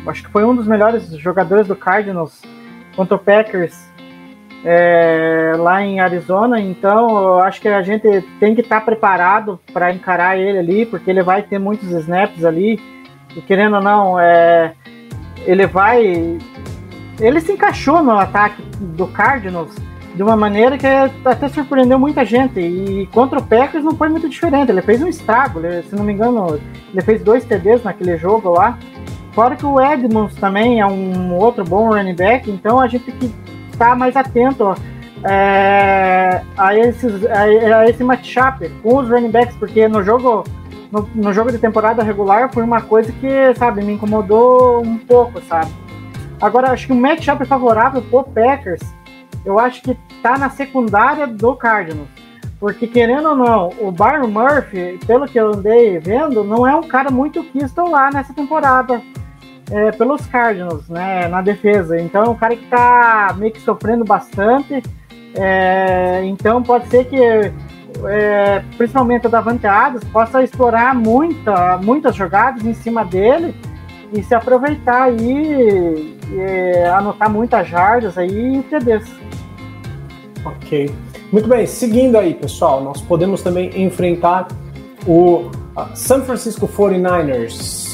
[0.06, 2.40] acho que foi um dos melhores jogadores do Cardinals
[2.94, 3.85] contra o Packers
[4.68, 6.60] é, lá em Arizona.
[6.60, 11.08] Então, eu acho que a gente tem que estar preparado para encarar ele ali, porque
[11.08, 12.80] ele vai ter muitos snaps ali.
[13.36, 14.72] E querendo ou não, é,
[15.46, 16.36] ele vai.
[17.20, 19.72] Ele se encaixou no ataque do Cardinals
[20.16, 20.86] de uma maneira que
[21.24, 22.58] até surpreendeu muita gente.
[22.58, 24.70] E contra o Packers não foi muito diferente.
[24.70, 26.60] Ele fez um estrago, ele, se não me engano,
[26.92, 28.76] ele fez dois TDs naquele jogo lá.
[29.32, 33.14] Fora que o Edmonds também é um outro bom running back, então a gente tem
[33.28, 34.74] que estar mais atento
[35.22, 37.42] é, a, esses, a,
[37.80, 40.44] a esse matchup com os running backs, porque no jogo
[40.90, 45.40] no, no, jogo de temporada regular foi uma coisa que, sabe, me incomodou um pouco,
[45.42, 45.70] sabe?
[46.40, 48.82] Agora, acho que o matchup favorável pro Packers,
[49.44, 52.08] eu acho que tá na secundária do Cardinals.
[52.60, 56.82] Porque, querendo ou não, o Byron Murphy, pelo que eu andei vendo, não é um
[56.82, 59.02] cara muito quisto lá nessa temporada
[59.70, 62.00] é, pelos Cardinals, né, na defesa.
[62.00, 64.82] Então, é um cara que tá meio que sofrendo bastante.
[65.34, 72.64] É, então, pode ser que, é, principalmente o Davante Adams, possa explorar muita, muitas jogadas
[72.64, 73.54] em cima dele
[74.12, 79.04] e se aproveitar aí, e, anotar muitas jardas aí e TDs.
[80.44, 80.90] Ok.
[81.32, 84.46] Muito bem, seguindo aí, pessoal, nós podemos também enfrentar
[85.08, 85.50] o
[85.92, 87.85] San Francisco 49ers.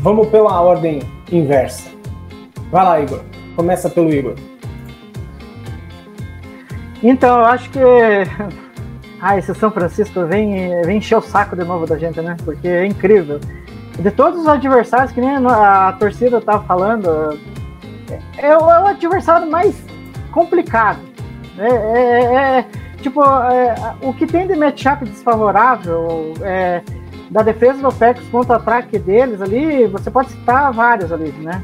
[0.00, 1.90] Vamos pela ordem inversa.
[2.70, 3.20] Vai lá, Igor.
[3.54, 4.34] Começa pelo Igor.
[7.02, 7.80] Então, eu acho que.
[9.22, 12.38] Ah, esse São Francisco vem, vem encher o saco de novo da gente, né?
[12.42, 13.38] Porque é incrível.
[13.98, 17.38] De todos os adversários, que nem a torcida tava falando,
[18.38, 19.76] é o, é o adversário mais
[20.32, 21.00] complicado
[21.58, 22.66] é, é, é, é
[23.02, 26.82] tipo, é, o que tem de matchup desfavorável é,
[27.30, 31.62] da defesa do Packers contra o ataque deles ali, você pode citar vários ali, né?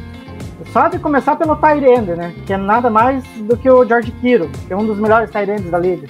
[0.73, 2.33] Só de começar pelo Tyrande, né?
[2.47, 5.71] Que é nada mais do que o George Kiro, que é um dos melhores Tyrands
[5.71, 6.07] da liga.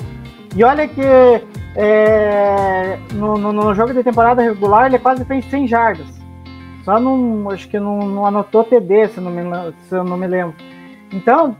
[0.54, 1.02] E olha que
[1.74, 6.06] é, no, no, no, jogo de temporada regular ele quase fez 100 jardas.
[6.84, 9.42] Só não, acho que não, não anotou TD, se, não me,
[9.88, 10.54] se eu não me lembro.
[11.12, 11.56] Então,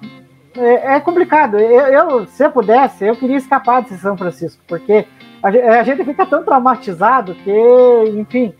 [0.56, 1.58] é, é complicado.
[1.58, 5.06] Eu, eu, se eu pudesse, eu queria escapar de São Francisco, porque
[5.46, 8.52] a, a, gente fica tão traumatizado que, enfim.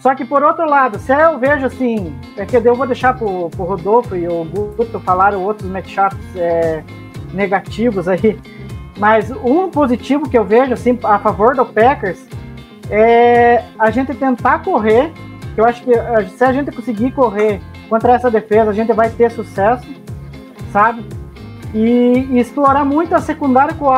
[0.00, 3.50] Só que por outro lado, se eu vejo assim, é que eu vou deixar pro,
[3.50, 6.84] pro Rodolfo e o Guto falaram outros matchups é,
[7.34, 8.38] negativos aí,
[8.96, 12.24] mas um positivo que eu vejo assim a favor do Packers
[12.90, 15.12] é a gente tentar correr.
[15.56, 15.92] Eu acho que
[16.36, 19.88] se a gente conseguir correr contra essa defesa, a gente vai ter sucesso,
[20.72, 21.04] sabe?
[21.74, 23.92] e, e explorar muito a secundária com o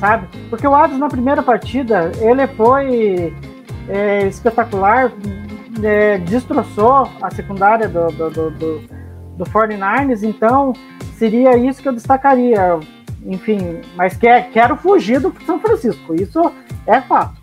[0.00, 0.26] sabe?
[0.48, 3.32] Porque o Adas na primeira partida ele foi
[3.88, 5.12] é, espetacular,
[5.82, 8.80] é, destroçou a secundária do, do, do, do,
[9.36, 10.72] do 49ers, então
[11.16, 12.80] seria isso que eu destacaria.
[13.24, 16.50] Enfim, mas quer, quero fugir do São Francisco, isso
[16.86, 17.38] é fato.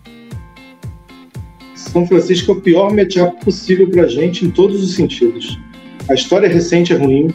[1.76, 5.56] São Francisco é o pior matchup possível para a gente em todos os sentidos.
[6.10, 7.28] A história recente é ruim,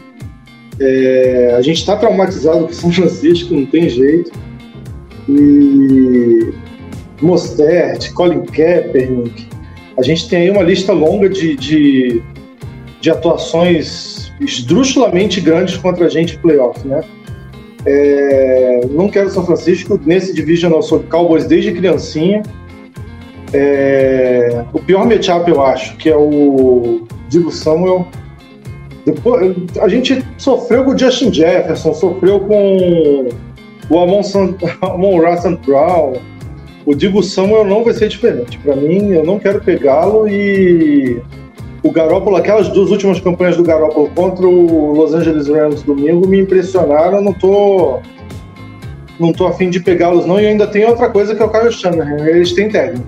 [0.80, 4.32] é, a gente está traumatizado com São Francisco, não tem jeito.
[5.28, 6.54] E
[7.22, 9.48] Mostert, Colin Kaepernick,
[9.98, 12.24] a gente tem aí uma lista longa de, de,
[13.00, 17.02] de atuações esdrúxulamente grandes contra a gente em playoff, né?
[17.86, 20.34] É, não quero São Francisco, nesse
[20.78, 22.42] eu sou Cowboys desde criancinha.
[23.54, 28.08] É, o pior matchup eu acho, que é o Divo Samuel
[29.06, 33.30] depois, a gente sofreu com o Justin Jefferson, sofreu com
[33.94, 35.20] o Amon, San, Amon
[35.66, 36.14] Brown.
[36.86, 38.58] O Divo Samuel não vai ser diferente.
[38.60, 41.22] Para mim, eu não quero pegá-lo e
[41.82, 46.40] o Garoppolo, aquelas duas últimas campanhas do Garoppolo contra o Los Angeles Rams domingo me
[46.42, 47.22] impressionaram.
[47.22, 48.00] não tô
[49.20, 50.40] não tô afim de pegá-los não.
[50.40, 52.26] E ainda tem outra coisa que é o Kyle Shanahan.
[52.26, 53.06] Eles têm técnico.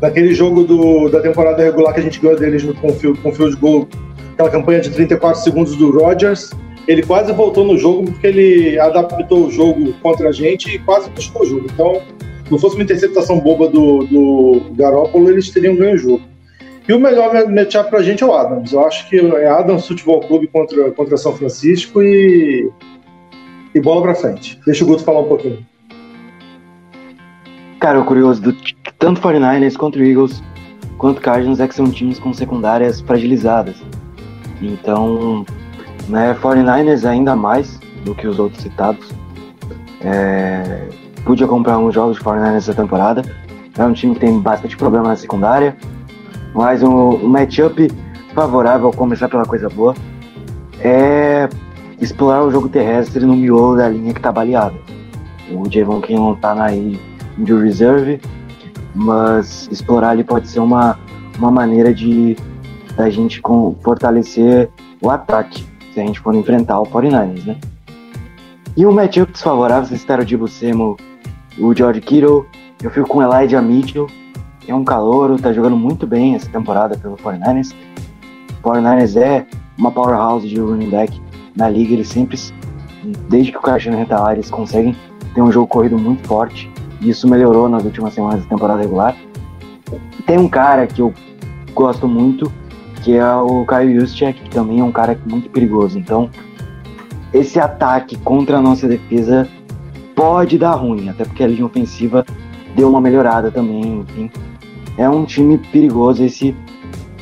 [0.00, 3.56] Naquele jogo do, da temporada regular que a gente ganhou deles no, com, com field
[3.56, 3.86] goal
[4.32, 6.50] aquela campanha de 34 segundos do Rodgers.
[6.86, 11.08] Ele quase voltou no jogo porque ele adaptou o jogo contra a gente e quase
[11.10, 11.66] buscou o jogo.
[11.72, 12.02] Então,
[12.50, 16.22] não fosse uma interceptação boba do, do Garoppolo, eles teriam ganho o jogo.
[16.86, 18.72] E o melhor matchup pra gente é o Adams.
[18.72, 22.70] Eu acho que é Adams Futebol Clube contra, contra São Francisco e,
[23.74, 24.60] e bola pra frente.
[24.66, 25.64] Deixa o Guto falar um pouquinho.
[27.80, 28.54] Cara, o curioso do
[28.98, 30.42] tanto 49ers contra Eagles
[30.98, 33.76] quanto Cardinals é que são times com secundárias fragilizadas.
[34.60, 35.44] Então,
[36.08, 39.10] né, 49ers ainda mais do que os outros citados.
[40.00, 40.88] É,
[41.24, 43.22] pude comprar uns jogos de 49ers essa temporada.
[43.76, 45.76] É um time que tem bastante problema na secundária.
[46.54, 47.90] Mas o, o matchup
[48.34, 49.94] favorável, começar pela coisa boa,
[50.80, 51.48] é
[52.00, 54.76] explorar o jogo terrestre no miolo da linha que tá baleada.
[55.50, 58.20] O Javon Kinlaw tá na de reserve,
[58.94, 60.98] mas explorar ali pode ser uma,
[61.38, 62.36] uma maneira de
[62.96, 64.70] da gente com, fortalecer
[65.02, 67.56] o ataque, se a gente for enfrentar o 49ers, né?
[68.76, 70.96] E o matchup desfavorável, vocês citaram o Dibu Samuel,
[71.58, 72.44] o George Kittle,
[72.82, 74.08] eu fico com o Elijah Mitchell,
[74.66, 77.72] é um calouro, tá jogando muito bem essa temporada pelo 49ers.
[78.60, 79.46] O 49ers é
[79.78, 81.22] uma powerhouse de running back
[81.54, 82.36] na liga, eles sempre,
[83.28, 84.96] desde que o tá lá, eles conseguem
[85.32, 86.68] ter um jogo corrido muito forte,
[87.00, 89.14] e isso melhorou nas últimas semanas da temporada regular.
[90.26, 91.14] Tem um cara que eu
[91.72, 92.50] gosto muito,
[93.04, 95.98] que é o Kyle Juszczyk, que também é um cara muito perigoso.
[95.98, 96.30] Então,
[97.34, 99.46] esse ataque contra a nossa defesa
[100.16, 102.24] pode dar ruim, até porque a linha ofensiva
[102.74, 104.30] deu uma melhorada também, enfim.
[104.96, 106.56] É um time perigoso esse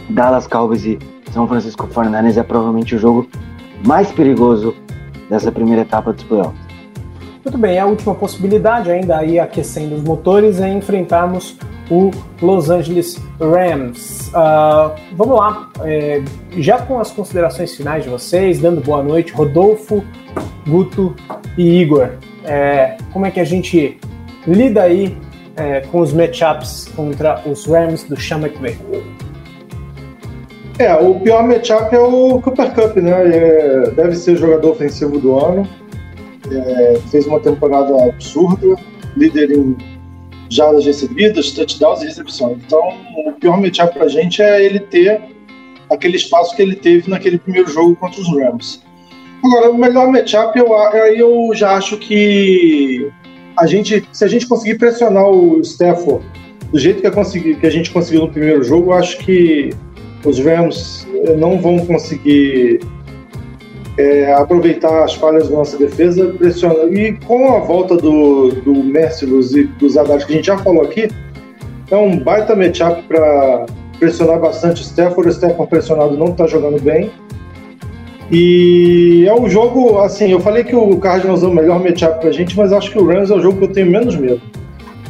[0.09, 1.01] Dallas Cowboys e
[1.33, 3.26] São Francisco 49ers é provavelmente o jogo
[3.85, 4.76] mais perigoso
[5.28, 6.61] dessa primeira etapa dos playoffs.
[7.45, 11.59] Muito bem, a última possibilidade, ainda aí aquecendo os motores, é enfrentarmos
[11.93, 14.28] o Los Angeles Rams.
[14.28, 16.22] Uh, vamos lá, é,
[16.57, 20.03] já com as considerações finais de vocês, dando boa noite, Rodolfo,
[20.66, 21.14] Guto
[21.59, 22.12] e Igor.
[22.45, 23.99] É, como é que a gente
[24.47, 25.14] lida aí
[25.57, 28.78] é, com os matchups contra os Rams do Sean McVay?
[30.78, 33.36] É, o pior matchup é o Cooper Cup, né?
[33.36, 35.68] É, deve ser o jogador ofensivo do ano.
[36.51, 38.76] É, fez uma temporada absurda,
[39.14, 39.76] líder em
[40.55, 42.59] jardas recebidas, touchdowns e recepções.
[42.66, 42.80] Então,
[43.26, 45.20] o pior matchup pra gente é ele ter
[45.90, 48.82] aquele espaço que ele teve naquele primeiro jogo contra os Rams.
[49.44, 50.68] Agora, o melhor matchup, eu,
[51.16, 53.11] eu já acho que
[53.59, 56.24] a gente, se a gente conseguir pressionar o Stafford
[56.70, 59.70] do jeito que, consegui, que a gente conseguiu no primeiro jogo, eu acho que
[60.24, 62.80] os Rams eh, não vão conseguir
[63.99, 66.95] é, aproveitar as falhas da nossa defesa, pressionando.
[66.97, 70.82] E com a volta do, do Mercilus e dos Haddad, que a gente já falou
[70.82, 71.09] aqui,
[71.90, 73.66] é um baita matchup para
[73.99, 75.28] pressionar bastante o Stafford.
[75.28, 77.11] O Stafford pressionado não está jogando bem.
[78.30, 82.32] E é um jogo, assim, eu falei que o Cardinals é o melhor matchup pra
[82.32, 84.40] gente, mas acho que o Rams é o jogo que eu tenho menos medo.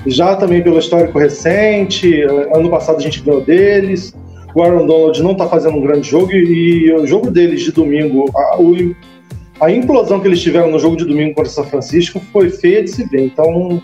[0.04, 4.12] Já também pelo histórico recente, ano passado a gente ganhou deles,
[4.54, 8.30] o Aaron Donald não tá fazendo um grande jogo e, o jogo deles de domingo,
[8.36, 12.82] a, a implosão que eles tiveram no jogo de domingo contra São Francisco foi feia
[12.82, 13.26] de se ver.
[13.26, 13.82] Então,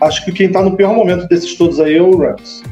[0.00, 2.62] acho que quem tá no pior momento desses todos aí é o Rams.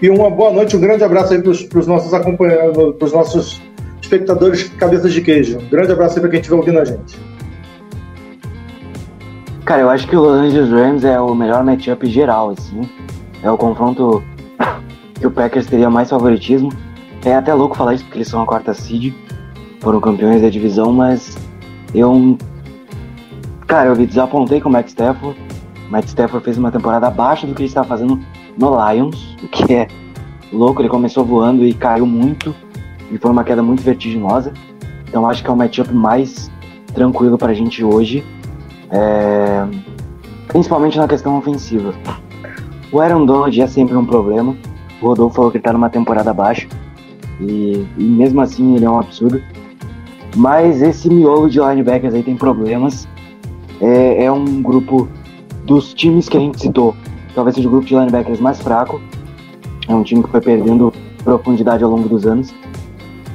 [0.00, 3.60] E uma boa noite, um grande abraço aí pros, pros nossos acompanhantes, pros nossos
[4.00, 5.58] espectadores cabeças de queijo.
[5.58, 7.18] Um grande abraço aí pra quem estiver ouvindo a gente.
[9.64, 12.88] Cara, eu acho que o Los Angeles Rams é o melhor matchup geral, assim.
[13.42, 14.22] É o confronto
[15.18, 16.72] que o Packers teria mais favoritismo.
[17.24, 19.12] É até louco falar isso, porque eles são a quarta seed,
[19.80, 21.36] foram campeões da divisão, mas
[21.94, 22.38] eu.
[23.66, 25.38] Cara, eu me desapontei com o Matt Stafford.
[25.90, 28.20] Matt Stafford fez uma temporada abaixo do que ele estava fazendo
[28.56, 29.88] no Lions, o que é
[30.52, 30.80] louco.
[30.80, 32.54] Ele começou voando e caiu muito
[33.10, 34.52] e foi uma queda muito vertiginosa.
[35.08, 36.50] Então acho que é o matchup mais
[36.94, 38.24] tranquilo para a gente hoje,
[38.90, 39.66] é...
[40.46, 41.94] principalmente na questão ofensiva.
[42.90, 44.56] O Aaron Donald é sempre um problema.
[45.00, 46.66] O Rodolfo falou que ele tá numa temporada baixa
[47.40, 49.40] e, e mesmo assim ele é um absurdo.
[50.36, 53.08] Mas esse miolo de linebackers aí tem problemas.
[53.80, 55.08] É, é um grupo
[55.64, 56.96] dos times que a gente citou,
[57.34, 59.00] talvez seja o grupo de linebackers mais fraco.
[59.86, 60.92] É um time que foi perdendo
[61.22, 62.54] profundidade ao longo dos anos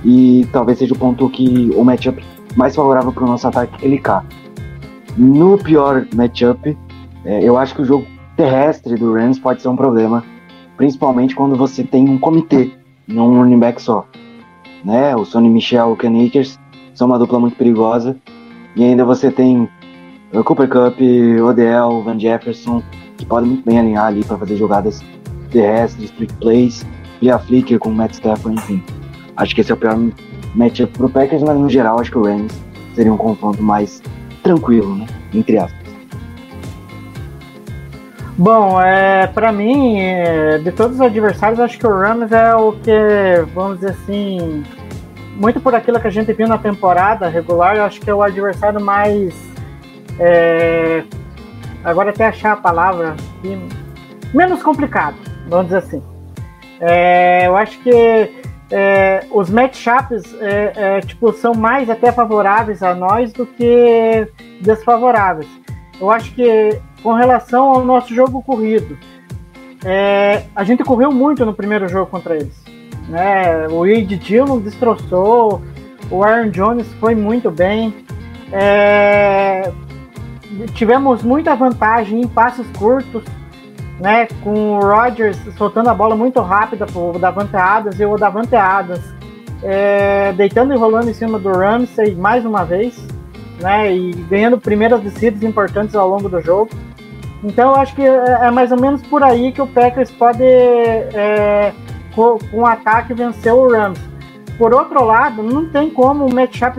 [0.03, 2.23] e talvez seja o ponto que o matchup
[2.55, 4.23] mais favorável para o nosso ataque ele cá.
[5.17, 6.77] No pior matchup,
[7.23, 8.05] é, eu acho que o jogo
[8.35, 10.23] terrestre do Rams pode ser um problema,
[10.77, 12.71] principalmente quando você tem um comitê,
[13.07, 14.05] não um running back só.
[14.83, 15.15] Né?
[15.15, 16.59] O Sonny Michel e o Ken Akers
[16.93, 18.17] são uma dupla muito perigosa,
[18.75, 19.69] e ainda você tem
[20.33, 20.99] o Cooper Cup,
[21.47, 22.81] Odell, Van Jefferson,
[23.17, 25.03] que podem muito bem alinhar ali para fazer jogadas
[25.51, 26.85] terrestres, trick plays,
[27.31, 28.83] a Flicker com o Matt Stafford, enfim.
[29.37, 29.97] Acho que esse é o pior
[30.55, 32.53] matchup pro Packers, mas no geral acho que o Rams
[32.95, 34.01] seria um confronto mais
[34.43, 35.07] tranquilo, né?
[35.33, 35.82] Entre aspas.
[38.35, 42.71] Bom, é, para mim, é, de todos os adversários, acho que o Rams é o
[42.73, 42.91] que,
[43.53, 44.63] vamos dizer assim,
[45.35, 48.23] muito por aquilo que a gente viu na temporada regular, eu acho que é o
[48.23, 49.35] adversário mais.
[50.19, 51.03] É,
[51.83, 53.15] agora até achar a palavra.
[54.33, 55.15] Menos complicado,
[55.47, 56.03] vamos dizer assim.
[56.79, 58.31] É, eu acho que
[58.71, 64.27] é, os matchups é, é, tipo, são mais até favoráveis a nós do que
[64.59, 65.47] desfavoráveis.
[66.01, 68.97] Eu acho que com relação ao nosso jogo corrido,
[69.83, 72.63] é, a gente correu muito no primeiro jogo contra eles.
[73.09, 73.67] Né?
[73.67, 75.61] O Ed Dillon destroçou,
[76.09, 77.93] o Aaron Jones foi muito bem.
[78.51, 79.71] É,
[80.73, 83.23] tivemos muita vantagem em passos curtos,
[83.99, 84.27] né?
[84.43, 88.55] Com o Rodgers soltando a bola muito rápida para o Davante Adams e o Davante
[88.55, 89.01] Adams
[89.63, 92.95] é, deitando e rolando em cima do Ramsey mais uma vez,
[93.59, 93.95] né?
[93.95, 96.69] E ganhando primeiras descidas importantes ao longo do jogo.
[97.43, 100.43] Então eu acho que é, é mais ou menos por aí que o Packers pode,
[100.43, 101.73] é,
[102.15, 103.99] com, com um ataque, vencer o Rams.
[104.57, 106.77] Por outro lado, não tem como o matchup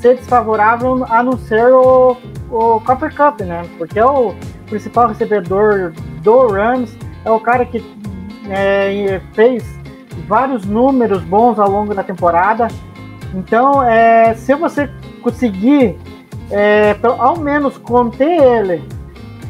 [0.00, 2.16] ser desfavorável a não ser o,
[2.50, 3.62] o Copper Cup, né?
[3.76, 4.34] Porque é o
[4.66, 5.92] principal recebedor
[6.22, 7.84] do Rams, é o cara que
[8.48, 9.64] é, fez
[10.28, 12.68] vários números bons ao longo da temporada.
[13.34, 14.88] Então, é, se você
[15.22, 15.98] conseguir
[16.50, 18.93] é, ao menos conter ele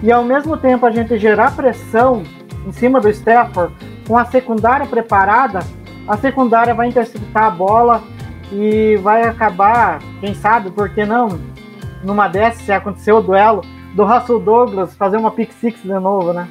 [0.05, 2.22] e ao mesmo tempo a gente gerar pressão
[2.66, 3.74] em cima do Stafford
[4.06, 5.60] com a secundária preparada,
[6.06, 8.02] a secundária vai interceptar a bola
[8.52, 11.40] e vai acabar, quem sabe, por que não,
[12.02, 13.62] numa dessas, se acontecer o duelo,
[13.94, 16.47] do Russell Douglas fazer uma pick six de novo, né?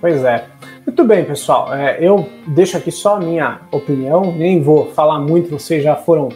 [0.00, 0.44] Pois é.
[0.84, 1.72] Muito bem, pessoal.
[1.72, 6.30] É, eu deixo aqui só a minha opinião, nem vou falar muito, vocês já foram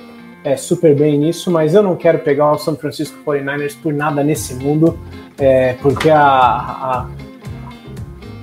[0.44, 4.22] é, super bem nisso, mas eu não quero pegar o São Francisco 49ers por nada
[4.24, 4.98] nesse mundo,
[5.38, 7.06] é, porque a, a,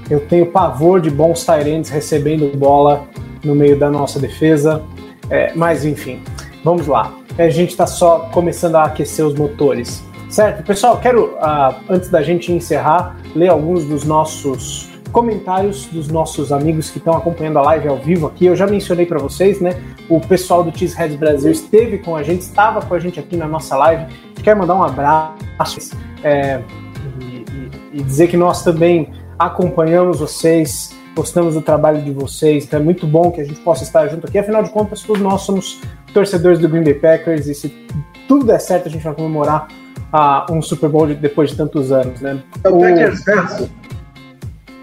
[0.10, 3.08] eu tenho pavor de bons Tyrants recebendo bola
[3.44, 4.82] no meio da nossa defesa.
[5.30, 6.22] É, mas enfim,
[6.64, 7.14] vamos lá.
[7.38, 10.04] A gente está só começando a aquecer os motores.
[10.30, 10.64] Certo?
[10.64, 16.90] Pessoal, quero, uh, antes da gente encerrar, ler alguns dos nossos comentários dos nossos amigos
[16.90, 18.46] que estão acompanhando a live ao vivo aqui.
[18.46, 19.82] Eu já mencionei para vocês, né?
[20.10, 23.48] O pessoal do Cheeseheads Brasil esteve com a gente, estava com a gente aqui na
[23.48, 24.06] nossa live.
[24.44, 26.62] Quer mandar um abraço é,
[27.22, 27.46] e,
[27.96, 32.66] e, e dizer que nós também acompanhamos vocês, gostamos do trabalho de vocês.
[32.66, 34.38] Então é muito bom que a gente possa estar junto aqui.
[34.38, 35.82] Afinal de contas, todos nós somos
[36.14, 37.88] torcedores do Green Bay Packers e se
[38.28, 39.68] tudo der certo, a gente vai comemorar
[40.14, 42.42] uh, um Super Bowl de, depois de tantos anos, né?
[42.64, 43.70] É o Packers verso.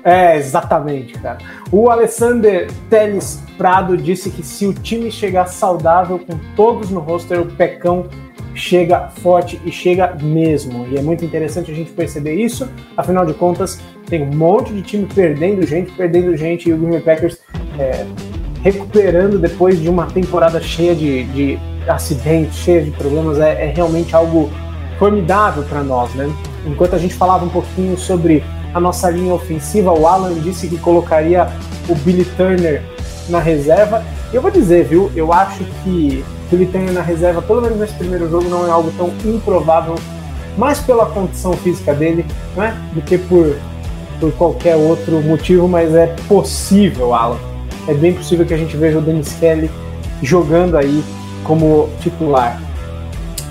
[0.04, 1.38] É, exatamente, cara.
[1.72, 7.40] O Alessander Teles Prado disse que se o time chegar saudável com todos no roster,
[7.40, 8.06] o Pecão
[8.54, 10.86] chega forte e chega mesmo.
[10.88, 12.68] E é muito interessante a gente perceber isso.
[12.96, 17.00] Afinal de contas, tem um monte de time perdendo gente, perdendo gente, e o Green
[17.00, 17.38] Packers
[17.78, 18.04] é,
[18.62, 21.58] recuperando depois de uma temporada cheia de, de
[21.88, 23.38] acidentes, cheia de problemas.
[23.40, 24.50] É, é realmente algo
[24.98, 26.30] formidável para nós, né?
[26.66, 28.44] Enquanto a gente falava um pouquinho sobre
[28.74, 29.92] a nossa linha ofensiva.
[29.92, 31.48] O Alan disse que colocaria
[31.88, 32.82] o Billy Turner
[33.28, 34.02] na reserva.
[34.32, 35.10] Eu vou dizer, viu?
[35.14, 38.92] Eu acho que Billy Turner na reserva, pelo menos nesse primeiro jogo, não é algo
[38.96, 39.94] tão improvável,
[40.58, 42.26] mais pela condição física dele,
[42.56, 42.76] né?
[42.92, 43.56] Do que por,
[44.20, 47.38] por qualquer outro motivo, mas é possível, Alan.
[47.86, 49.70] É bem possível que a gente veja o Dennis Kelly
[50.22, 51.04] jogando aí
[51.44, 52.60] como titular.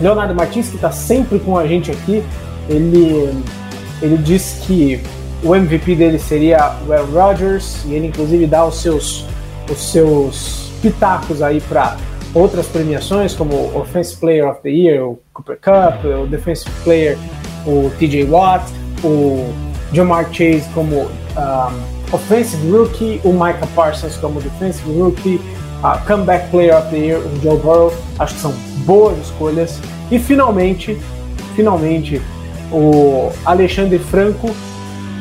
[0.02, 2.24] Leonardo Martins, que está sempre com a gente aqui,
[2.68, 3.44] ele
[4.04, 5.02] ele diz que
[5.42, 9.26] o MVP dele seria o Aaron Rodgers e ele inclusive dá os seus
[9.72, 11.98] os seus pitacos aí para
[12.34, 17.18] outras premiações como Offensive Player of the Year, o Cooper Cup, o Defensive Player,
[17.66, 18.66] o TJ Watt,
[19.04, 19.54] o
[19.94, 25.40] Jamar Chase como um, Offensive Rookie, o Micah Parsons como Defensive Rookie,
[25.84, 27.94] uh, Comeback Player of the Year, o Joe Burrow.
[28.20, 28.52] Acho que são
[28.86, 29.80] boas escolhas.
[30.12, 30.98] E finalmente,
[31.56, 32.22] finalmente,
[32.74, 34.50] o Alexandre Franco,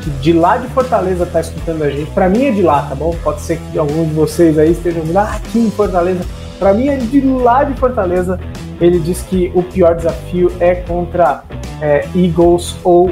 [0.02, 2.10] que de lá de Fortaleza está escutando a gente.
[2.10, 3.14] Para mim é de lá, tá bom?
[3.22, 6.24] Pode ser que alguns de vocês aí estejam lá aqui em Fortaleza.
[6.58, 8.40] Para mim é de lá de Fortaleza.
[8.80, 11.44] Ele diz que o pior desafio é contra
[11.80, 13.10] é, Eagles ou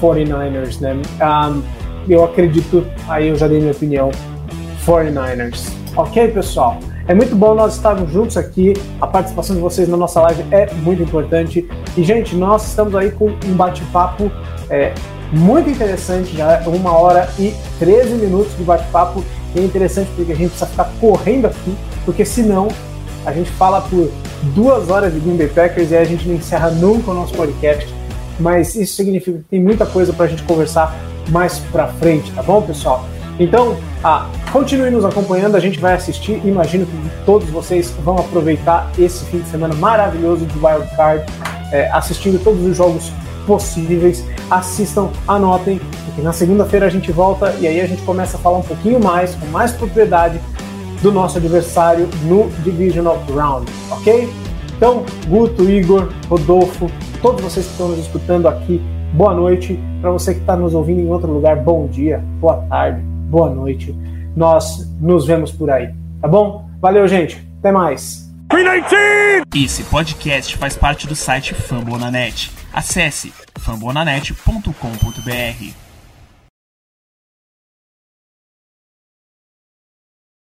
[0.00, 0.96] 49ers, né?
[1.20, 1.62] Um,
[2.08, 4.10] eu acredito, aí eu já dei minha opinião,
[4.86, 5.72] 49ers.
[5.96, 6.78] Ok, pessoal?
[7.08, 8.74] É muito bom nós estarmos juntos aqui.
[9.00, 11.68] A participação de vocês na nossa live é muito importante.
[11.96, 14.30] E, gente, nós estamos aí com um bate-papo
[14.70, 14.94] é,
[15.32, 19.24] muito interessante, já é uma hora e 13 minutos de bate-papo.
[19.54, 22.68] E é interessante porque a gente precisa ficar correndo aqui, porque senão
[23.26, 24.10] a gente fala por
[24.54, 27.92] duas horas de Green Bay Packers e a gente não encerra nunca o nosso podcast.
[28.38, 30.96] Mas isso significa que tem muita coisa para a gente conversar
[31.30, 33.04] mais para frente, tá bom, pessoal?
[33.38, 36.40] Então, ah, continue nos acompanhando, a gente vai assistir.
[36.44, 41.24] Imagino que todos vocês vão aproveitar esse fim de semana maravilhoso de Wild Card,
[41.72, 43.10] é, assistindo todos os jogos
[43.46, 44.24] possíveis.
[44.50, 48.58] Assistam, anotem, porque na segunda-feira a gente volta e aí a gente começa a falar
[48.58, 50.38] um pouquinho mais, com mais propriedade,
[51.02, 54.32] do nosso adversário no Divisional Round, ok?
[54.76, 56.88] Então, Guto, Igor, Rodolfo,
[57.20, 58.80] todos vocês que estão nos escutando aqui,
[59.12, 63.02] boa noite Para você que está nos ouvindo em outro lugar, bom dia, boa tarde,
[63.32, 63.96] boa noite.
[64.36, 65.88] Nós nos vemos por aí,
[66.20, 66.68] tá bom?
[66.80, 67.42] Valeu, gente.
[67.60, 68.30] Até mais.
[69.54, 72.50] Esse podcast faz parte do site Fambonanet.
[72.74, 75.81] Acesse fambonanet.com.br.